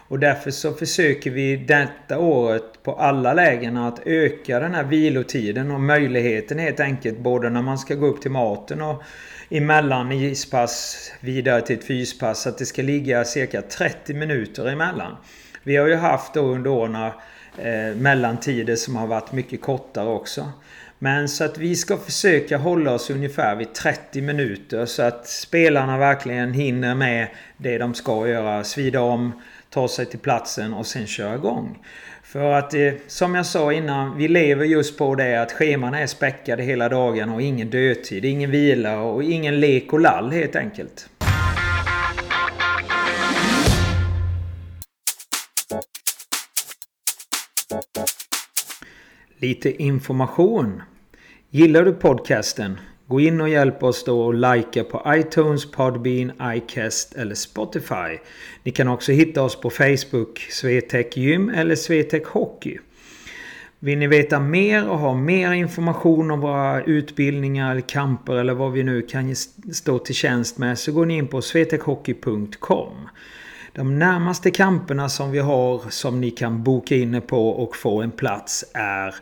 Och 0.10 0.20
därför 0.20 0.52
så 0.52 0.74
försöker 0.74 1.32
vi 1.32 1.56
detta 1.56 2.20
året 2.20 2.84
på 2.84 2.94
alla 2.94 3.34
lägen 3.34 3.78
att 3.78 4.00
öka 4.08 4.60
den 4.60 4.76
här 4.76 4.84
vilotiden 4.84 5.72
och 5.72 5.82
möjligheten 5.82 6.60
helt 6.60 6.80
enkelt 6.80 7.20
både 7.20 7.50
när 7.50 7.62
man 7.62 7.78
ska 7.78 7.96
gå 7.96 8.06
upp 8.06 8.22
till 8.22 8.32
maten 8.32 8.82
och 8.82 9.04
emellan 9.50 10.12
ispass 10.12 10.98
vidare 11.20 11.62
till 11.62 11.78
ett 11.78 11.88
fyspass 11.88 12.48
att 12.48 12.58
det 12.58 12.66
ska 12.66 12.82
ligga 12.82 13.26
cirka 13.26 13.62
30 13.62 14.14
minuter 14.14 14.68
emellan. 14.68 15.16
Vi 15.64 15.76
har 15.76 15.88
ju 15.88 15.96
haft 15.96 16.34
då 16.34 16.42
under 16.42 16.70
åren 16.70 17.12
eh, 17.58 17.96
mellantider 17.96 18.76
som 18.76 18.96
har 18.96 19.08
varit 19.08 19.32
mycket 19.32 19.62
kortare 19.62 20.10
också. 20.10 20.52
Men 21.00 21.30
så 21.30 21.44
att 21.44 21.58
vi 21.58 21.76
ska 21.76 21.98
försöka 21.98 22.58
hålla 22.58 22.94
oss 22.94 23.10
ungefär 23.10 23.56
vid 23.56 23.74
30 23.74 24.22
minuter 24.22 24.86
så 24.86 25.02
att 25.02 25.28
spelarna 25.28 25.98
verkligen 25.98 26.54
hinner 26.54 26.96
med 26.96 27.28
det 27.58 27.78
de 27.78 27.94
ska 27.94 28.28
göra. 28.28 28.64
Svida 28.64 29.02
om, 29.02 29.42
ta 29.70 29.88
sig 29.88 30.06
till 30.06 30.20
platsen 30.20 30.74
och 30.74 30.86
sen 30.86 31.08
köra 31.08 31.36
igång. 31.36 31.80
För 32.24 32.54
att 32.54 32.74
eh, 32.74 32.94
som 33.08 33.36
jag 33.36 33.46
sa 33.46 33.74
innan, 33.74 34.18
vi 34.18 34.28
lever 34.28 34.66
just 34.66 34.98
på 34.98 35.16
det 35.16 35.42
att 35.42 35.52
scheman 35.52 35.94
är 35.94 36.08
späckade 36.08 36.64
hela 36.64 36.90
dagen 36.90 37.30
och 37.30 37.42
ingen 37.42 37.70
dödtid, 37.70 38.26
ingen 38.26 38.52
vila 38.52 39.00
och 39.00 39.24
ingen 39.24 39.60
lek 39.60 39.94
och 39.94 40.00
lall 40.00 40.32
helt 40.32 40.56
enkelt. 40.56 41.10
Lite 49.38 49.84
information. 49.84 50.82
Gillar 51.50 51.86
du 51.86 51.94
podcasten? 51.94 52.80
Gå 53.08 53.20
in 53.20 53.42
och 53.42 53.50
hjälp 53.50 53.84
oss 53.84 54.04
då 54.04 54.22
och 54.22 54.34
likea 54.34 54.84
på 54.84 55.04
iTunes, 55.08 55.72
Podbean, 55.72 56.32
iCast 56.42 57.16
eller 57.16 57.36
Spotify. 57.36 58.18
Ni 58.64 58.72
kan 58.72 58.88
också 58.88 59.12
hitta 59.12 59.44
oss 59.44 59.62
på 59.62 59.70
Facebook, 59.70 60.40
Swetec 60.40 61.18
Gym 61.18 61.50
eller 61.50 61.76
Swetec 61.76 62.28
Hockey. 62.28 62.78
Vill 63.80 63.98
ni 63.98 64.08
veta 64.08 64.40
mer 64.40 64.90
och 64.90 65.00
ha 65.00 65.14
mer 65.14 65.52
information 65.52 66.32
om 66.32 66.40
våra 66.40 66.84
utbildningar, 66.84 67.72
eller 67.72 67.82
kamper 67.82 68.34
eller 68.34 68.54
vad 68.54 68.72
vi 68.72 68.84
nu 68.84 69.02
kan 69.02 69.36
stå 69.74 70.00
till 70.00 70.16
tjänst 70.16 70.58
med 70.58 70.80
så 70.80 70.92
går 70.92 71.06
ni 71.06 71.18
in 71.18 71.28
på 71.28 71.42
swetechhockey.com. 71.42 73.10
De 73.78 74.00
närmaste 74.00 74.52
kamperna 74.52 75.10
som 75.10 75.32
vi 75.32 75.40
har 75.40 75.90
som 75.90 76.22
ni 76.22 76.32
kan 76.32 76.64
boka 76.64 76.96
in 76.96 77.22
på 77.22 77.50
och 77.50 77.76
få 77.76 78.02
en 78.02 78.12
plats 78.12 78.66
är 78.74 79.16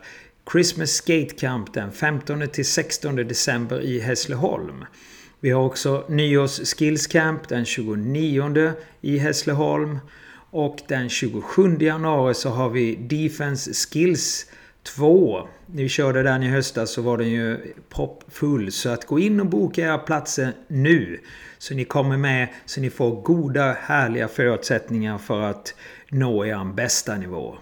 Christmas 0.52 0.90
Skate 0.90 1.34
Camp 1.38 1.74
den 1.74 1.92
15 1.92 2.48
till 2.48 2.66
16 2.66 3.16
december 3.16 3.80
i 3.80 4.00
Hässleholm. 4.00 4.84
Vi 5.40 5.50
har 5.50 5.64
också 5.64 6.04
nyårs 6.08 6.74
Skills 6.74 7.06
Camp 7.06 7.48
den 7.48 7.64
29 7.64 8.72
i 9.00 9.18
Hässleholm. 9.18 9.98
Och 10.50 10.78
den 10.88 11.08
27 11.08 11.76
januari 11.80 12.34
så 12.34 12.48
har 12.48 12.70
vi 12.70 12.96
Defense 12.96 13.72
Skills 13.74 14.46
2. 14.86 15.48
När 15.66 15.82
vi 15.82 15.88
körde 15.88 16.22
den 16.22 16.42
i 16.42 16.48
höstas 16.48 16.90
så 16.90 17.02
var 17.02 17.18
den 17.18 17.28
ju 17.28 17.74
proppfull. 17.88 18.72
Så 18.72 18.88
att 18.88 19.04
gå 19.04 19.18
in 19.18 19.40
och 19.40 19.46
boka 19.46 19.82
era 19.82 19.98
platser 19.98 20.52
nu. 20.68 21.20
Så 21.58 21.74
ni 21.74 21.84
kommer 21.84 22.16
med 22.16 22.48
så 22.66 22.80
ni 22.80 22.90
får 22.90 23.22
goda 23.22 23.76
härliga 23.80 24.28
förutsättningar 24.28 25.18
för 25.18 25.42
att 25.42 25.74
nå 26.10 26.44
er 26.44 26.74
bästa 26.74 27.16
nivå. 27.16 27.56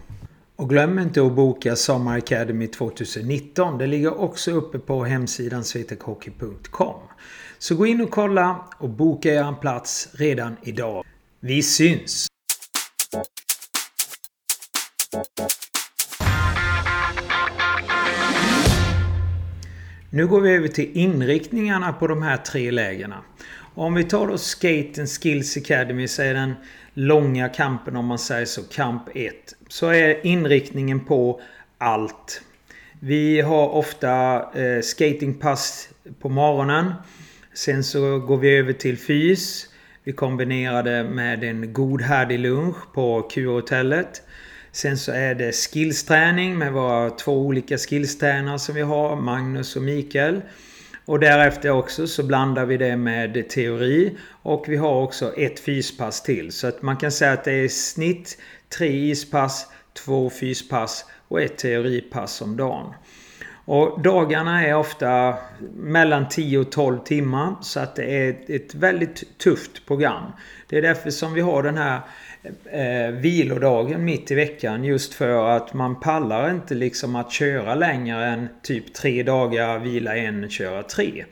Och 0.57 0.69
glöm 0.69 0.99
inte 0.99 1.27
att 1.27 1.33
boka 1.33 1.77
Sommar 1.77 2.19
Academy 2.19 2.67
2019. 2.67 3.79
Det 3.79 3.87
ligger 3.87 4.21
också 4.21 4.51
uppe 4.51 4.79
på 4.79 5.05
hemsidan 5.05 5.65
svetekhockey.com. 5.65 7.01
Så 7.59 7.77
gå 7.77 7.87
in 7.87 8.01
och 8.01 8.11
kolla 8.11 8.65
och 8.79 8.89
boka 8.89 9.35
er 9.35 9.43
en 9.43 9.57
plats 9.57 10.09
redan 10.13 10.57
idag. 10.63 11.05
Vi 11.41 11.63
syns! 11.63 12.29
Nu 20.15 20.27
går 20.27 20.41
vi 20.41 20.51
över 20.51 20.69
till 20.69 20.91
inriktningarna 20.95 21.93
på 21.93 22.07
de 22.07 22.23
här 22.23 22.37
tre 22.37 22.71
lägena. 22.71 23.23
Om 23.75 23.95
vi 23.95 24.05
tar 24.05 24.27
då 24.27 24.39
Skate 24.39 25.07
Skills 25.07 25.57
Academy 25.57 26.09
så 26.09 26.23
är 26.23 26.35
den 26.35 26.55
långa 26.95 27.49
kampen 27.49 27.97
om 27.97 28.07
man 28.07 28.19
säger 28.19 28.47
så, 28.47 28.63
kamp 28.63 29.03
1. 29.15 29.35
Så 29.69 29.89
är 29.89 30.27
inriktningen 30.27 31.01
på 31.01 31.41
allt. 31.79 32.43
Vi 33.01 33.41
har 33.41 33.69
ofta 33.69 34.37
eh, 34.61 34.81
skatingpass 34.83 35.89
på 36.21 36.29
morgonen. 36.29 36.93
Sen 37.55 37.85
så 37.85 38.19
går 38.19 38.37
vi 38.37 38.57
över 38.57 38.73
till 38.73 38.99
fys. 38.99 39.69
Vi 40.05 40.13
kombinerar 40.13 40.83
det 40.83 41.05
med 41.05 41.45
en 41.45 41.73
god 41.73 42.03
härdig 42.03 42.39
lunch 42.39 42.93
på 42.93 43.23
Q-hotellet. 43.23 44.23
Sen 44.75 44.99
så 44.99 45.13
är 45.13 45.35
det 45.35 45.53
skillsträning 45.53 46.59
med 46.59 46.73
våra 46.73 47.11
två 47.11 47.33
olika 47.33 47.79
skillstränare 47.79 48.59
som 48.59 48.75
vi 48.75 48.81
har, 48.81 49.17
Magnus 49.17 49.77
och 49.77 49.83
Mikael. 49.83 50.41
Och 51.05 51.21
därefter 51.21 51.71
också 51.71 52.07
så 52.07 52.23
blandar 52.23 52.67
vi 52.67 52.77
det 52.77 52.97
med 52.97 53.49
teori 53.49 54.17
och 54.43 54.65
vi 54.69 54.77
har 54.77 55.03
också 55.03 55.35
ett 55.37 55.61
fyspass 55.61 56.23
till. 56.23 56.53
Så 56.53 56.67
att 56.67 56.83
man 56.83 56.97
kan 56.97 57.13
säga 57.13 57.33
att 57.33 57.45
det 57.45 57.53
är 57.53 57.63
i 57.63 57.69
snitt 57.69 58.39
tre 58.79 59.11
ispass, 59.11 59.67
två 60.05 60.31
fyspass 60.31 61.05
och 61.29 61.43
ett 61.43 61.59
teoripass 61.59 62.41
om 62.41 62.57
dagen. 62.57 62.95
Och 63.65 64.03
dagarna 64.03 64.67
är 64.67 64.75
ofta 64.75 65.35
mellan 65.75 66.29
10 66.29 66.59
och 66.59 66.73
12 66.73 66.99
timmar 66.99 67.55
så 67.63 67.81
att 67.81 67.97
det 67.97 68.05
är 68.05 68.37
ett 68.49 68.75
väldigt 68.75 69.39
tufft 69.39 69.87
program. 69.87 70.33
Det 70.69 70.79
är 70.79 70.83
därför 70.83 71.11
som 71.11 71.35
vi 71.35 71.41
har 71.41 71.63
den 71.63 71.79
här 71.79 72.01
eh, 72.65 73.15
vilodagen 73.15 74.05
mitt 74.05 74.31
i 74.31 74.35
veckan 74.35 74.85
just 74.85 75.15
för 75.15 75.57
att 75.57 75.75
man 75.75 76.01
pallar 76.01 76.51
inte 76.51 76.75
liksom 76.75 77.17
att 77.17 77.33
köra 77.33 77.75
längre 77.75 78.27
än 78.27 78.49
typ 78.63 78.95
tre 78.95 79.23
dagar, 79.23 79.79
vila 79.79 80.17
en, 80.17 80.51
köra 80.51 80.83
tre. 80.83 81.25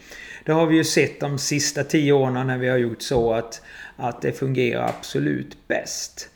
Det 0.45 0.53
har 0.53 0.67
vi 0.67 0.77
ju 0.77 0.85
sett 0.85 1.21
de 1.21 1.39
sista 1.39 1.85
tio 1.85 2.13
åren 2.13 2.47
när 2.47 2.59
vi 2.59 2.69
har 2.69 2.79
gjort 2.79 3.03
så 3.03 3.33
att, 3.33 3.63
att 3.97 4.23
det 4.23 4.33
fungerar 4.33 4.89
absolut 4.89 5.69
bäst. 5.69 6.29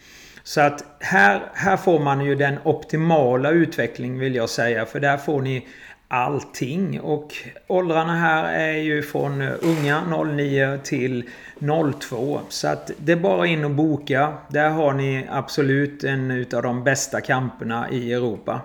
Så 0.46 0.60
att 0.60 0.84
här, 1.00 1.42
här 1.54 1.76
får 1.76 2.00
man 2.00 2.24
ju 2.24 2.34
den 2.34 2.58
optimala 2.64 3.50
utvecklingen 3.50 4.18
vill 4.18 4.34
jag 4.34 4.50
säga. 4.50 4.86
För 4.86 5.00
där 5.00 5.16
får 5.16 5.42
ni 5.42 5.66
allting. 6.08 7.00
Och 7.00 7.34
åldrarna 7.66 8.16
här 8.16 8.52
är 8.52 8.76
ju 8.76 9.02
från 9.02 9.42
unga 9.42 10.24
09 10.24 10.78
till 10.84 11.24
02. 12.00 12.40
Så 12.48 12.68
att 12.68 12.90
det 12.96 13.12
är 13.12 13.16
bara 13.16 13.46
in 13.46 13.64
och 13.64 13.70
boka. 13.70 14.34
Där 14.48 14.70
har 14.70 14.92
ni 14.92 15.26
absolut 15.30 16.04
en 16.04 16.30
utav 16.30 16.62
de 16.62 16.84
bästa 16.84 17.20
kamperna 17.20 17.90
i 17.90 18.12
Europa. 18.12 18.60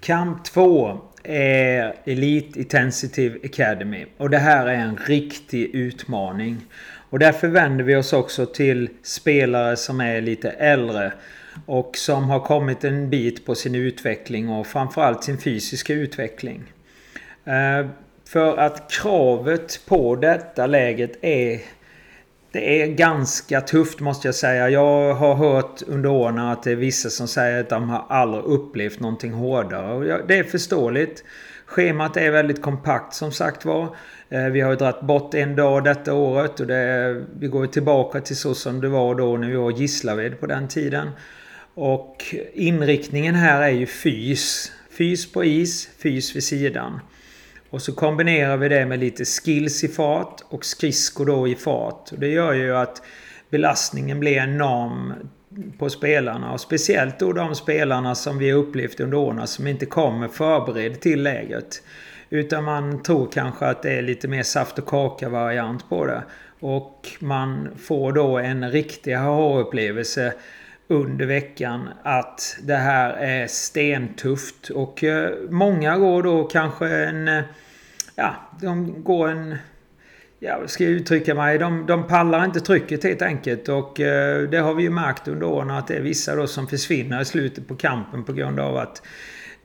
Kamp 0.00 0.44
2 0.44 1.00
är 1.24 1.94
Elite 2.04 2.58
Intensive 2.58 3.38
Academy. 3.44 4.06
Och 4.16 4.30
det 4.30 4.38
här 4.38 4.66
är 4.66 4.74
en 4.74 4.96
riktig 4.96 5.74
utmaning. 5.74 6.56
Och 7.10 7.18
därför 7.18 7.48
vänder 7.48 7.84
vi 7.84 7.96
oss 7.96 8.12
också 8.12 8.46
till 8.46 8.88
spelare 9.02 9.76
som 9.76 10.00
är 10.00 10.20
lite 10.20 10.50
äldre. 10.50 11.12
Och 11.66 11.96
som 11.96 12.24
har 12.24 12.40
kommit 12.40 12.84
en 12.84 13.10
bit 13.10 13.46
på 13.46 13.54
sin 13.54 13.74
utveckling 13.74 14.48
och 14.48 14.66
framförallt 14.66 15.24
sin 15.24 15.38
fysiska 15.38 15.92
utveckling. 15.92 16.62
Eh, 17.44 17.86
för 18.28 18.56
att 18.56 18.90
kravet 18.90 19.80
på 19.86 20.16
detta 20.16 20.66
läget 20.66 21.24
är 21.24 21.60
det 22.52 22.82
är 22.82 22.86
ganska 22.86 23.60
tufft 23.60 24.00
måste 24.00 24.28
jag 24.28 24.34
säga. 24.34 24.70
Jag 24.70 25.14
har 25.14 25.34
hört 25.34 25.82
under 25.86 26.10
åren 26.10 26.38
att 26.38 26.62
det 26.62 26.72
är 26.72 26.76
vissa 26.76 27.10
som 27.10 27.28
säger 27.28 27.60
att 27.60 27.68
de 27.68 27.88
har 27.88 28.04
aldrig 28.08 28.44
upplevt 28.44 29.00
någonting 29.00 29.32
hårdare. 29.32 30.22
Det 30.28 30.38
är 30.38 30.44
förståeligt. 30.44 31.24
Schemat 31.66 32.16
är 32.16 32.30
väldigt 32.30 32.62
kompakt 32.62 33.14
som 33.14 33.32
sagt 33.32 33.64
var. 33.64 33.96
Eh, 34.28 34.44
vi 34.44 34.60
har 34.60 34.70
ju 34.70 34.76
dragit 34.76 35.00
bort 35.00 35.34
en 35.34 35.56
dag 35.56 35.84
detta 35.84 36.14
året 36.14 36.60
och 36.60 36.66
det, 36.66 37.22
vi 37.38 37.46
går 37.46 37.66
tillbaka 37.66 38.20
till 38.20 38.36
så 38.36 38.54
som 38.54 38.80
det 38.80 38.88
var 38.88 39.14
då 39.14 39.36
när 39.36 39.48
vi 39.48 39.56
var 39.56 39.70
Gislaved 39.70 40.40
på 40.40 40.46
den 40.46 40.68
tiden. 40.68 41.08
Och 41.74 42.34
inriktningen 42.52 43.34
här 43.34 43.62
är 43.62 43.70
ju 43.70 43.86
fys. 43.86 44.72
Fys 44.90 45.32
på 45.32 45.44
is, 45.44 45.88
fys 45.98 46.36
vid 46.36 46.44
sidan. 46.44 47.00
Och 47.70 47.82
så 47.82 47.92
kombinerar 47.92 48.56
vi 48.56 48.68
det 48.68 48.86
med 48.86 48.98
lite 48.98 49.24
skills 49.24 49.84
i 49.84 49.88
fart 49.88 50.40
och 50.48 50.64
skridskor 50.64 51.26
då 51.26 51.48
i 51.48 51.54
fart. 51.54 52.12
Och 52.12 52.18
det 52.18 52.28
gör 52.28 52.52
ju 52.52 52.76
att 52.76 53.02
belastningen 53.50 54.20
blir 54.20 54.36
enorm 54.36 55.12
på 55.78 55.90
spelarna. 55.90 56.52
Och 56.52 56.60
speciellt 56.60 57.18
då 57.18 57.32
de 57.32 57.54
spelarna 57.54 58.14
som 58.14 58.38
vi 58.38 58.50
har 58.50 58.58
upplevt 58.58 59.00
under 59.00 59.18
åren 59.18 59.46
som 59.46 59.66
inte 59.66 59.86
kommer 59.86 60.28
förberedd 60.28 61.00
till 61.00 61.22
läget. 61.22 61.82
Utan 62.30 62.64
man 62.64 63.02
tror 63.02 63.28
kanske 63.32 63.66
att 63.66 63.82
det 63.82 63.92
är 63.92 64.02
lite 64.02 64.28
mer 64.28 64.42
saft 64.42 64.78
och 64.78 64.86
kaka 64.86 65.28
variant 65.28 65.88
på 65.88 66.06
det. 66.06 66.22
Och 66.60 67.08
man 67.20 67.68
får 67.78 68.12
då 68.12 68.38
en 68.38 68.70
riktig 68.70 69.12
aha-upplevelse 69.12 70.32
under 70.88 71.26
veckan 71.26 71.88
att 72.02 72.56
det 72.62 72.76
här 72.76 73.12
är 73.12 73.46
stentufft. 73.46 74.70
Och 74.70 75.04
eh, 75.04 75.32
många 75.50 75.98
går 75.98 76.22
då 76.22 76.44
kanske 76.44 76.88
en... 76.88 77.28
Eh, 77.28 77.42
ja, 78.14 78.34
de 78.60 79.02
går 79.02 79.28
en... 79.28 79.56
Ja, 80.38 80.58
ska 80.66 80.84
jag 80.84 80.92
uttrycka 80.92 81.34
mig? 81.34 81.58
De, 81.58 81.86
de 81.86 82.06
pallar 82.06 82.44
inte 82.44 82.60
trycket 82.60 83.04
helt 83.04 83.22
enkelt. 83.22 83.68
Och 83.68 84.00
eh, 84.00 84.48
det 84.48 84.58
har 84.58 84.74
vi 84.74 84.82
ju 84.82 84.90
märkt 84.90 85.28
under 85.28 85.46
åren 85.46 85.70
att 85.70 85.86
det 85.86 85.94
är 85.94 86.00
vissa 86.00 86.36
då 86.36 86.46
som 86.46 86.66
försvinner 86.66 87.20
i 87.20 87.24
slutet 87.24 87.68
på 87.68 87.76
kampen 87.76 88.24
på 88.24 88.32
grund 88.32 88.60
av 88.60 88.76
att 88.76 89.02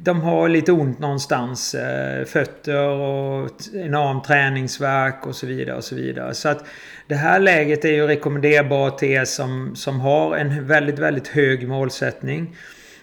de 0.02 0.22
har 0.22 0.50
lite 0.50 0.72
ont 0.72 1.00
någonstans. 1.00 1.76
Eh, 1.76 2.26
fötter 2.26 2.88
och 2.88 3.52
enorm 3.74 4.22
träningsverk 4.22 5.28
och 5.28 5.36
så 5.36 5.48
vidare. 5.48 5.78
och 5.78 5.84
Så 5.84 5.96
vidare. 5.96 6.34
Så 6.34 6.50
att 6.50 6.66
det 7.08 7.16
här 7.16 7.40
läget 7.40 7.86
är 7.86 7.90
ju 7.90 8.08
rekommenderbart 8.08 8.98
till 8.98 9.10
er 9.10 9.26
som, 9.26 9.76
som 9.76 10.00
har 10.00 10.36
en 10.36 10.68
väldigt, 10.68 11.00
väldigt 11.00 11.28
hög 11.28 11.68
målsättning. 11.68 12.56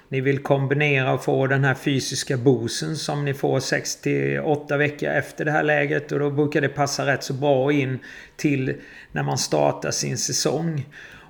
Ni 0.09 0.21
vill 0.21 0.43
kombinera 0.43 1.13
och 1.13 1.25
få 1.25 1.47
den 1.47 1.65
här 1.65 1.75
fysiska 1.75 2.37
bosen 2.37 2.97
som 2.97 3.25
ni 3.25 3.35
får 3.35 3.61
6 3.61 3.97
till 3.97 4.41
8 4.41 4.77
veckor 4.77 5.09
efter 5.09 5.45
det 5.45 5.51
här 5.51 5.63
läget. 5.63 6.13
Och 6.13 6.19
då 6.19 6.31
brukar 6.31 6.61
det 6.61 6.69
passa 6.69 7.07
rätt 7.07 7.23
så 7.23 7.33
bra 7.33 7.73
in 7.73 7.99
till 8.37 8.75
när 9.13 9.23
man 9.23 9.39
startar 9.39 9.91
sin 9.91 10.19
säsong. 10.19 10.87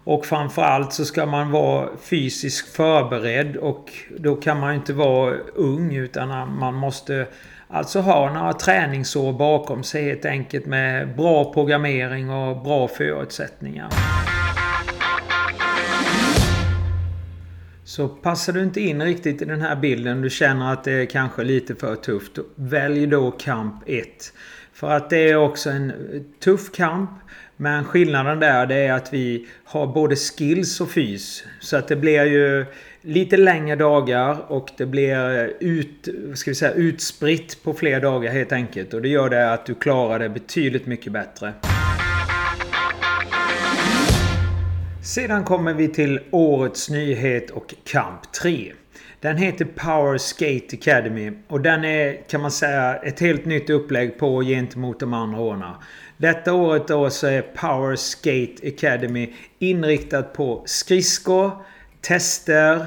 Och 0.06 0.26
framförallt 0.26 0.92
så 0.92 1.04
ska 1.04 1.26
man 1.26 1.50
vara 1.50 1.88
fysiskt 2.00 2.76
förberedd 2.76 3.56
och 3.56 3.92
då 4.18 4.36
kan 4.36 4.60
man 4.60 4.74
inte 4.74 4.92
vara 4.92 5.34
ung 5.54 5.94
utan 5.94 6.58
man 6.58 6.74
måste 6.74 7.26
Alltså 7.68 8.00
ha 8.00 8.32
några 8.32 8.52
träningsår 8.52 9.32
bakom 9.32 9.82
sig 9.82 10.04
helt 10.04 10.24
enkelt 10.24 10.66
med 10.66 11.16
bra 11.16 11.52
programmering 11.52 12.30
och 12.30 12.62
bra 12.62 12.88
förutsättningar. 12.88 13.88
Så 17.84 18.08
passar 18.08 18.52
du 18.52 18.62
inte 18.62 18.80
in 18.80 19.02
riktigt 19.02 19.42
i 19.42 19.44
den 19.44 19.60
här 19.60 19.76
bilden, 19.76 20.22
du 20.22 20.30
känner 20.30 20.72
att 20.72 20.84
det 20.84 20.92
är 20.92 21.06
kanske 21.06 21.44
lite 21.44 21.74
för 21.74 21.96
tufft. 21.96 22.38
Välj 22.54 23.06
då 23.06 23.30
kamp 23.30 23.82
1. 23.86 24.06
För 24.76 24.90
att 24.90 25.10
det 25.10 25.30
är 25.30 25.36
också 25.36 25.70
en 25.70 25.92
tuff 26.44 26.72
kamp. 26.72 27.10
Men 27.56 27.84
skillnaden 27.84 28.40
där 28.40 28.66
det 28.66 28.74
är 28.74 28.92
att 28.92 29.12
vi 29.12 29.46
har 29.64 29.86
både 29.86 30.16
skills 30.16 30.80
och 30.80 30.90
fys. 30.90 31.44
Så 31.60 31.76
att 31.76 31.88
det 31.88 31.96
blir 31.96 32.24
ju 32.24 32.66
lite 33.00 33.36
längre 33.36 33.76
dagar 33.76 34.52
och 34.52 34.70
det 34.76 34.86
blir 34.86 35.52
ut, 35.60 36.08
ska 36.34 36.50
vi 36.50 36.54
säga, 36.54 36.72
utspritt 36.72 37.62
på 37.62 37.74
fler 37.74 38.00
dagar 38.00 38.32
helt 38.32 38.52
enkelt. 38.52 38.94
Och 38.94 39.02
det 39.02 39.08
gör 39.08 39.30
det 39.30 39.52
att 39.52 39.66
du 39.66 39.74
klarar 39.74 40.18
det 40.18 40.28
betydligt 40.28 40.86
mycket 40.86 41.12
bättre. 41.12 41.52
Sedan 45.04 45.44
kommer 45.44 45.74
vi 45.74 45.88
till 45.88 46.20
årets 46.30 46.90
nyhet 46.90 47.50
och 47.50 47.74
kamp 47.84 48.32
3. 48.42 48.72
Den 49.20 49.36
heter 49.36 49.64
Power 49.64 50.18
Skate 50.18 50.76
Academy 50.76 51.32
och 51.48 51.60
den 51.60 51.84
är 51.84 52.28
kan 52.28 52.40
man 52.40 52.50
säga 52.50 52.96
ett 52.96 53.20
helt 53.20 53.44
nytt 53.44 53.70
upplägg 53.70 54.18
på 54.18 54.42
gentemot 54.42 55.00
de 55.00 55.14
andra 55.14 55.40
åren. 55.40 55.62
Detta 56.16 56.52
året 56.52 56.88
då 56.88 57.10
så 57.10 57.26
är 57.26 57.42
Power 57.42 57.96
Skate 57.96 58.68
Academy 58.68 59.32
inriktat 59.58 60.32
på 60.32 60.62
skridskor, 60.66 61.50
tester, 62.00 62.86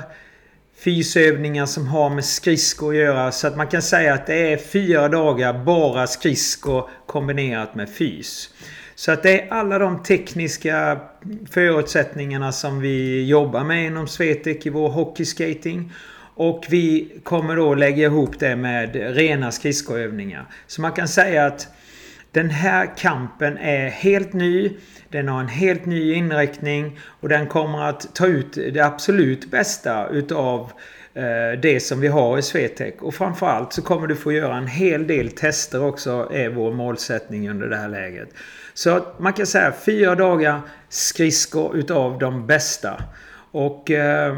fysövningar 0.84 1.66
som 1.66 1.88
har 1.88 2.10
med 2.10 2.26
skridskor 2.26 2.90
att 2.90 2.96
göra. 2.96 3.32
Så 3.32 3.48
att 3.48 3.58
man 3.58 3.68
kan 3.68 3.82
säga 3.82 4.14
att 4.14 4.28
det 4.28 4.54
är 4.54 4.58
fyra 4.58 5.08
dagar 5.08 5.64
bara 5.66 6.08
skridskor 6.08 6.90
kombinerat 7.06 7.76
med 7.76 7.90
fys. 7.90 8.50
Så 8.96 9.12
att 9.12 9.24
det 9.24 9.42
är 9.42 9.54
alla 9.54 9.80
de 9.80 10.04
tekniska 10.04 11.00
förutsättningarna 11.52 12.52
som 12.52 12.80
vi 12.80 13.26
jobbar 13.26 13.64
med 13.64 13.86
inom 13.86 14.08
Swetec 14.08 14.66
i 14.66 14.70
vår 14.70 14.90
hockeyskating. 14.90 15.92
Och 16.40 16.66
vi 16.70 17.12
kommer 17.24 17.56
då 17.56 17.76
lägga 17.76 18.04
ihop 18.04 18.40
det 18.40 18.56
med 18.56 18.96
rena 19.16 19.52
skridskoövningar. 19.52 20.46
Så 20.68 20.82
man 20.82 20.92
kan 20.92 21.08
säga 21.08 21.46
att 21.46 21.68
den 22.32 22.50
här 22.50 22.98
kampen 22.98 23.58
är 23.58 23.90
helt 23.90 24.34
ny. 24.34 24.72
Den 25.10 25.28
har 25.28 25.40
en 25.40 25.48
helt 25.48 25.86
ny 25.86 26.14
inriktning 26.14 27.00
och 27.20 27.30
den 27.30 27.48
kommer 27.48 27.90
att 27.90 28.16
ta 28.16 28.28
ut 28.28 28.54
det 28.54 28.80
absolut 28.80 29.52
bästa 29.52 30.08
utav 30.08 30.72
eh, 31.14 31.60
det 31.62 31.80
som 31.80 32.00
vi 32.00 32.08
har 32.08 32.38
i 32.38 32.42
Swetec. 32.42 32.94
Och 33.00 33.16
framförallt 33.16 33.74
så 33.74 33.82
kommer 33.82 34.08
du 34.08 34.16
få 34.16 34.32
göra 34.32 34.58
en 34.58 34.68
hel 34.68 35.08
del 35.08 35.32
tester 35.32 35.84
också 35.84 36.30
är 36.34 36.50
vår 36.50 36.74
målsättning 36.74 37.50
under 37.50 37.68
det 37.68 37.78
här 37.78 37.90
läget. 37.90 38.30
Så 38.74 39.06
man 39.18 39.34
kan 39.34 39.46
säga 39.46 39.74
fyra 39.86 40.16
dagar 40.16 40.62
skridskor 40.90 41.76
utav 41.76 42.20
de 42.20 42.48
bästa. 42.48 43.04
Och 43.52 43.92
eh, 43.92 44.38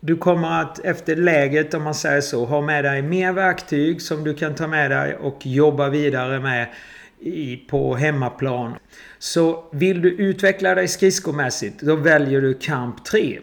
du 0.00 0.16
kommer 0.16 0.60
att 0.60 0.78
efter 0.78 1.16
läget 1.16 1.74
om 1.74 1.82
man 1.82 1.94
säger 1.94 2.20
så 2.20 2.44
ha 2.44 2.60
med 2.60 2.84
dig 2.84 3.02
mer 3.02 3.32
verktyg 3.32 4.02
som 4.02 4.24
du 4.24 4.34
kan 4.34 4.54
ta 4.54 4.66
med 4.66 4.90
dig 4.90 5.16
och 5.16 5.46
jobba 5.46 5.88
vidare 5.88 6.40
med 6.40 6.68
i, 7.20 7.56
på 7.56 7.94
hemmaplan. 7.94 8.74
Så 9.18 9.64
vill 9.72 10.02
du 10.02 10.10
utveckla 10.10 10.74
dig 10.74 10.88
skridskomässigt, 10.88 11.80
då 11.80 11.96
väljer 11.96 12.40
du 12.40 12.54
kamp 12.54 13.04
3. 13.04 13.38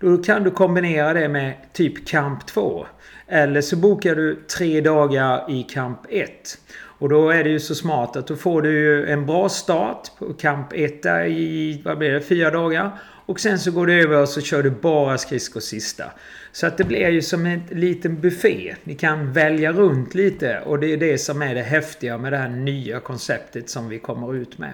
Då 0.00 0.16
kan 0.16 0.44
du 0.44 0.50
kombinera 0.50 1.12
det 1.12 1.28
med 1.28 1.54
typ 1.72 2.06
kamp 2.06 2.46
2. 2.46 2.86
Eller 3.26 3.60
så 3.60 3.76
bokar 3.76 4.14
du 4.14 4.42
tre 4.56 4.80
dagar 4.80 5.50
i 5.50 5.62
kamp 5.62 6.00
1. 6.08 6.30
Och 6.72 7.08
då 7.08 7.30
är 7.30 7.44
det 7.44 7.50
ju 7.50 7.60
så 7.60 7.74
smart 7.74 8.16
att 8.16 8.26
då 8.26 8.36
får 8.36 8.62
du 8.62 9.06
en 9.06 9.26
bra 9.26 9.48
start 9.48 10.10
på 10.18 10.34
kamp 10.34 10.72
1 10.72 11.06
i, 11.28 11.82
vad 11.84 11.98
blir 11.98 12.10
det, 12.10 12.20
fyra 12.20 12.50
dagar. 12.50 12.98
Och 13.30 13.40
sen 13.40 13.58
så 13.58 13.70
går 13.70 13.86
du 13.86 14.02
över 14.02 14.22
och 14.22 14.28
så 14.28 14.40
kör 14.40 14.62
du 14.62 14.70
bara 14.70 15.18
skridskor 15.18 15.60
sista. 15.60 16.12
Så 16.52 16.66
att 16.66 16.78
det 16.78 16.84
blir 16.84 17.08
ju 17.08 17.22
som 17.22 17.46
en 17.46 17.62
liten 17.70 18.20
buffé. 18.20 18.74
Ni 18.84 18.94
kan 18.94 19.32
välja 19.32 19.72
runt 19.72 20.14
lite 20.14 20.60
och 20.60 20.78
det 20.78 20.92
är 20.92 20.96
det 20.96 21.18
som 21.18 21.42
är 21.42 21.54
det 21.54 21.62
häftiga 21.62 22.18
med 22.18 22.32
det 22.32 22.36
här 22.36 22.48
nya 22.48 23.00
konceptet 23.00 23.70
som 23.70 23.88
vi 23.88 23.98
kommer 23.98 24.34
ut 24.34 24.58
med. 24.58 24.72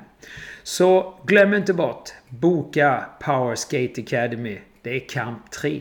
Så 0.63 1.19
glöm 1.27 1.55
inte 1.55 1.75
bort, 1.75 2.11
boka 2.29 3.05
Power 3.21 3.55
Skate 3.55 4.01
Academy. 4.01 4.59
Det 4.83 4.97
är 4.97 5.09
kamp 5.09 5.51
3. 5.51 5.81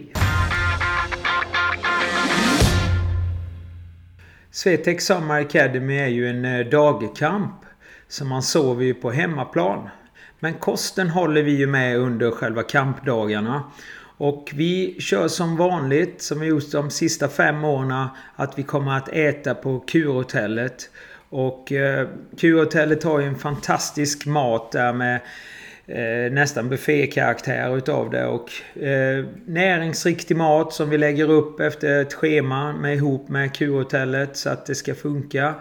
Swetec 4.51 5.05
Summer 5.05 5.41
Academy 5.41 5.97
är 5.97 6.07
ju 6.07 6.29
en 6.29 6.45
eh, 6.45 6.65
dagkamp. 6.67 7.65
Så 8.07 8.25
man 8.25 8.43
sover 8.43 8.83
ju 8.83 8.93
på 8.93 9.11
hemmaplan. 9.11 9.89
Men 10.39 10.53
kosten 10.53 11.09
håller 11.09 11.43
vi 11.43 11.51
ju 11.51 11.67
med 11.67 11.97
under 11.97 12.31
själva 12.31 12.63
kampdagarna. 12.63 13.63
Och 14.17 14.51
vi 14.55 14.95
kör 14.99 15.27
som 15.27 15.57
vanligt, 15.57 16.21
som 16.21 16.39
vi 16.39 16.47
gjort 16.47 16.71
de 16.71 16.89
sista 16.89 17.27
fem 17.27 17.63
åren, 17.63 18.07
att 18.35 18.59
vi 18.59 18.63
kommer 18.63 18.97
att 18.97 19.09
äta 19.09 19.55
på 19.55 19.79
kurhotellet. 19.79 20.89
Och 21.29 21.71
eh, 21.71 22.07
kurhotellet 22.37 23.03
har 23.03 23.19
ju 23.19 23.27
en 23.27 23.35
fantastisk 23.35 24.25
mat 24.25 24.71
där 24.71 24.93
med 24.93 25.21
eh, 25.85 26.31
nästan 26.31 26.69
buffékaraktär 26.69 27.77
utav 27.77 28.09
det. 28.09 28.25
Och 28.25 28.81
eh, 28.83 29.25
näringsriktig 29.45 30.37
mat 30.37 30.73
som 30.73 30.89
vi 30.89 30.97
lägger 30.97 31.31
upp 31.31 31.59
efter 31.59 32.01
ett 32.01 32.13
schema 32.13 32.73
med 32.73 32.95
ihop 32.95 33.29
med 33.29 33.55
kurhotellet 33.55 34.37
så 34.37 34.49
att 34.49 34.65
det 34.65 34.75
ska 34.75 34.95
funka. 34.95 35.55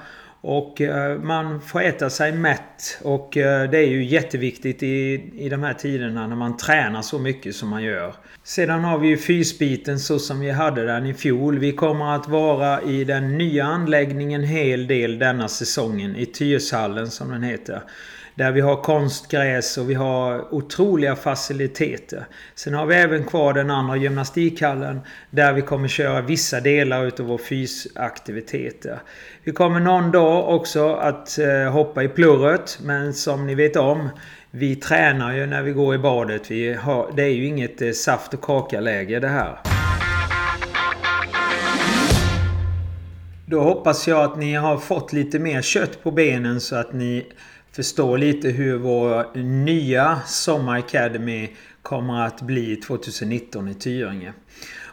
Och 0.47 0.81
eh, 0.81 1.19
man 1.19 1.61
får 1.61 1.83
äta 1.83 2.11
sig 2.11 2.33
mätt. 2.33 2.99
Och 3.03 3.37
eh, 3.37 3.71
det 3.71 3.79
är 3.79 3.87
ju 3.87 4.05
jätteviktigt 4.05 4.83
i, 4.83 5.31
i 5.37 5.49
de 5.49 5.63
här 5.63 5.75
tiderna 5.75 6.27
när 6.27 6.37
man 6.37 6.57
tränar 6.57 7.03
så 7.03 7.19
mycket 7.19 7.57
som 7.57 7.69
man 7.69 7.83
gör. 7.83 8.15
Sedan 8.43 8.85
har 8.85 8.99
vi 8.99 9.09
ju 9.09 9.17
fysbiten 9.19 9.99
så 9.99 10.19
som 10.19 10.41
vi 10.41 10.51
hade 10.51 10.87
den 10.87 11.07
i 11.07 11.15
fjol. 11.15 11.59
Vi 11.59 11.73
kommer 11.73 12.15
att 12.15 12.29
vara 12.29 12.83
i 12.83 13.05
den 13.05 13.39
nya 13.39 13.65
anläggningen 13.65 14.41
en 14.41 14.49
hel 14.49 14.87
del 14.87 15.19
denna 15.19 15.49
säsongen. 15.49 16.17
I 16.17 16.27
Tyreshallen 16.27 17.11
som 17.11 17.31
den 17.31 17.43
heter. 17.43 17.83
Där 18.37 18.53
vi 18.53 18.61
har 18.61 18.83
konstgräs 18.83 19.79
och 19.79 19.91
vi 19.91 19.95
har 19.95 20.55
otroliga 20.55 21.17
faciliteter. 21.17 22.27
Sen 22.55 22.75
har 22.75 22.87
vi 22.87 22.95
även 22.95 23.25
kvar 23.25 23.53
den 23.53 23.71
andra 23.71 23.97
gymnastikhallen. 23.97 25.01
Där 25.31 25.53
vi 25.53 25.63
kommer 25.63 25.89
köra 25.89 26.21
vissa 26.21 26.61
delar 26.61 27.07
utav 27.07 27.27
vår 27.27 27.39
fysaktiviteter. 27.39 28.99
Vi 29.45 29.53
kommer 29.53 29.81
någon 29.81 30.11
dag 30.11 30.55
också 30.55 30.95
att 30.95 31.39
eh, 31.39 31.73
hoppa 31.73 32.03
i 32.03 32.09
plurret. 32.09 32.79
Men 32.83 33.15
som 33.15 33.47
ni 33.47 33.55
vet 33.55 33.77
om. 33.77 34.09
Vi 34.51 34.77
tränar 34.77 35.33
ju 35.33 35.47
när 35.47 35.63
vi 35.63 35.73
går 35.73 35.95
i 35.95 35.99
badet. 35.99 36.51
Vi 36.51 36.75
har, 36.75 37.13
det 37.17 37.23
är 37.23 37.35
ju 37.35 37.47
inget 37.47 37.83
eh, 37.83 37.91
saft 37.91 38.35
och 38.35 38.41
kaka-läge 38.41 39.21
det 39.21 39.29
här. 39.29 39.59
Då 43.47 43.61
hoppas 43.61 44.09
jag 44.09 44.25
att 44.25 44.39
ni 44.39 44.55
har 44.55 44.77
fått 44.77 45.13
lite 45.13 45.39
mer 45.39 45.63
kött 45.63 46.03
på 46.03 46.11
benen 46.11 46.61
så 46.61 46.77
att 46.77 46.93
ni 46.93 47.27
förstå 47.75 48.17
lite 48.17 48.49
hur 48.49 48.79
vår 48.79 49.39
nya 49.65 50.21
Sommar 50.27 50.79
Academy 50.79 51.49
kommer 51.83 52.27
att 52.27 52.43
bli 52.43 52.77
2019 52.77 53.69
i 53.69 53.75
Tyringe. 53.75 54.33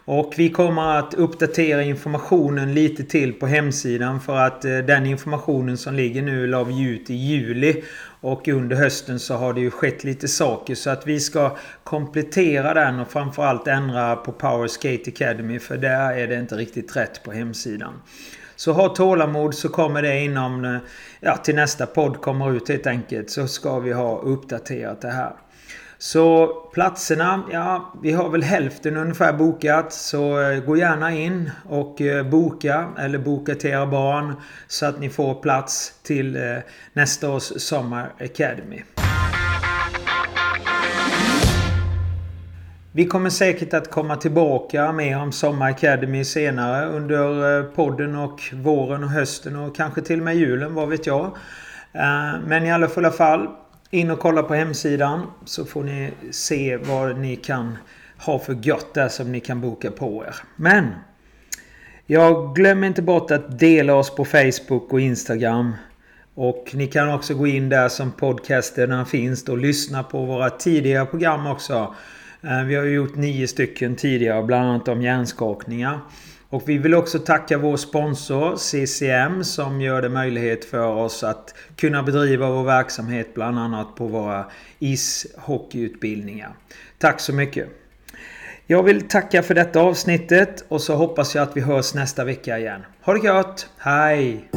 Och 0.06 0.34
vi 0.38 0.50
kommer 0.50 1.00
att 1.00 1.13
uppdatera 1.13 1.84
informationen 1.84 2.74
lite 2.74 3.04
till 3.04 3.34
på 3.34 3.48
hemsidan 3.48 4.22
för 4.22 4.38
att 4.38 4.65
eh, 4.65 4.78
den 4.78 5.06
informationen 5.06 5.78
som 5.78 5.96
ligger 5.96 6.22
nu 6.22 6.48
la 6.48 6.63
vi 6.63 6.82
ut 6.82 7.10
i 7.10 7.13
juli. 7.13 7.84
Och 8.22 8.48
under 8.48 8.76
hösten 8.76 9.20
så 9.20 9.36
har 9.36 9.54
det 9.54 9.62
ju 9.62 9.72
skett 9.72 10.04
lite 10.04 10.28
saker 10.28 10.76
så 10.76 10.89
att 10.89 11.08
vi 11.08 11.20
ska 11.20 11.58
komplettera 11.84 12.74
den 12.74 13.00
och 13.00 13.12
framförallt 13.12 13.67
ändra 13.67 14.15
på 14.15 14.32
Power 14.32 14.67
Skate 14.67 15.12
Academy 15.12 15.60
för 15.60 15.78
där 15.78 16.17
är 16.17 16.28
det 16.28 16.36
inte 16.36 16.56
riktigt 16.56 16.96
rätt 16.96 17.24
på 17.24 17.32
hemsidan. 17.32 17.94
Så 18.62 18.71
ha 18.71 18.89
tålamod 18.89 19.56
så 19.56 19.69
kommer 19.69 20.02
det 20.02 20.19
inom... 20.19 20.65
Eh, 20.65 20.78
ja, 21.19 21.38
till 21.38 21.56
nästa 21.56 21.86
podd 21.86 22.21
kommer 22.21 22.52
ut 22.52 22.69
helt 22.69 22.88
enkelt 22.88 23.30
så 23.30 23.47
ska 23.47 23.80
vi 23.80 23.93
ha 23.93 24.19
uppdaterat 24.19 25.02
det 25.02 25.12
här. 25.12 25.34
Så 25.97 26.47
platserna, 26.74 27.43
ja 27.52 27.93
vi 28.04 28.12
har 28.12 28.30
väl 28.30 28.43
hälften 28.43 28.97
ungefär 28.97 29.34
bokat. 29.34 29.93
Så 29.93 30.41
eh, 30.41 30.60
gå 30.60 30.78
gärna 30.78 31.12
in 31.12 31.52
och 31.69 32.02
eh, 32.02 32.30
boka 32.30 32.89
eller 32.97 33.17
boka 33.17 33.56
till 33.56 33.69
era 33.69 33.88
barn. 33.88 34.34
Så 34.67 34.86
att 34.86 35.00
ni 35.00 35.10
får 35.10 35.41
plats 35.41 35.93
till 36.04 36.62
nästa 36.93 37.30
års 37.30 37.43
Sommar 37.43 38.13
Academy. 38.19 38.84
Vi 42.94 43.06
kommer 43.06 43.30
säkert 43.30 43.74
att 43.74 43.92
komma 43.92 44.16
tillbaka 44.16 44.92
mer 44.92 45.18
om 45.20 45.32
Sommar 45.32 45.70
Academy 45.70 46.24
senare 46.24 46.86
under 46.86 47.60
eh, 47.60 47.66
podden 47.66 48.16
och 48.16 48.42
våren 48.54 49.04
och 49.04 49.10
hösten 49.10 49.56
och 49.56 49.76
kanske 49.76 50.02
till 50.02 50.20
och 50.20 50.26
med 50.26 50.36
julen, 50.36 50.74
vad 50.74 50.90
vet 50.90 51.08
jag. 51.08 51.26
Eh, 51.94 52.34
men 52.48 52.66
i 52.66 52.72
alla 52.72 52.88
fulla 52.88 53.12
fall, 53.12 53.48
in 53.90 54.12
och 54.12 54.20
kolla 54.20 54.44
på 54.44 54.54
hemsidan 54.54 55.28
så 55.46 55.66
får 55.66 55.84
ni 55.84 56.12
se 56.32 56.78
vad 56.78 57.18
ni 57.18 57.36
kan 57.36 57.78
ha 58.18 58.40
för 58.40 58.58
gött 58.62 58.94
där 58.94 59.08
som 59.08 59.32
ni 59.32 59.40
kan 59.40 59.62
boka 59.62 59.92
på 59.92 60.24
er. 60.28 60.36
Men! 60.56 60.88
Jag 62.06 62.56
glömmer 62.56 62.88
inte 62.88 63.02
bort 63.02 63.32
att 63.32 63.60
dela 63.60 63.96
oss 63.96 64.16
på 64.16 64.26
Facebook 64.26 64.94
och 64.94 65.02
Instagram. 65.02 65.74
Och 66.36 66.72
ni 66.74 66.88
kan 66.88 67.14
också 67.14 67.34
gå 67.34 67.48
in 67.48 67.70
där 67.70 67.90
som 67.90 68.12
podcasterna 68.12 69.06
finns 69.06 69.50
och 69.50 69.58
lyssna 69.58 70.04
på 70.04 70.26
våra 70.26 70.50
tidigare 70.50 71.06
program 71.06 71.48
också. 71.48 71.96
Eh, 72.44 72.64
vi 72.64 72.76
har 72.76 72.86
gjort 72.86 73.16
nio 73.16 73.48
stycken 73.48 73.96
tidigare, 73.96 74.44
bland 74.44 74.70
annat 74.70 74.88
om 74.88 75.02
hjärnskakningar. 75.02 76.00
Och 76.50 76.70
vi 76.70 76.78
vill 76.78 76.96
också 76.96 77.20
tacka 77.20 77.58
vår 77.58 77.78
sponsor 77.78 78.56
CCM 78.56 79.44
som 79.44 79.82
gör 79.82 80.02
det 80.02 80.10
möjligt 80.10 80.66
för 80.66 80.88
oss 80.88 81.24
att 81.24 81.56
kunna 81.76 82.04
bedriva 82.04 82.50
vår 82.50 82.64
verksamhet 82.64 83.34
bland 83.34 83.60
annat 83.60 83.96
på 83.96 84.08
våra 84.08 84.46
ishockeyutbildningar. 84.80 86.54
Tack 86.98 87.20
så 87.20 87.34
mycket! 87.34 87.70
Jag 88.68 88.84
vill 88.84 89.08
tacka 89.08 89.44
för 89.44 89.56
detta 89.56 89.80
avsnittet 89.80 90.66
och 90.68 90.82
så 90.82 90.96
hoppas 90.96 91.36
jag 91.36 91.42
att 91.42 91.58
vi 91.58 91.62
hörs 91.62 91.94
nästa 91.94 92.24
vecka 92.24 92.60
igen. 92.60 92.82
Ha 93.02 93.14
det 93.14 93.28
gött! 93.28 93.70
Hej! 93.78 94.50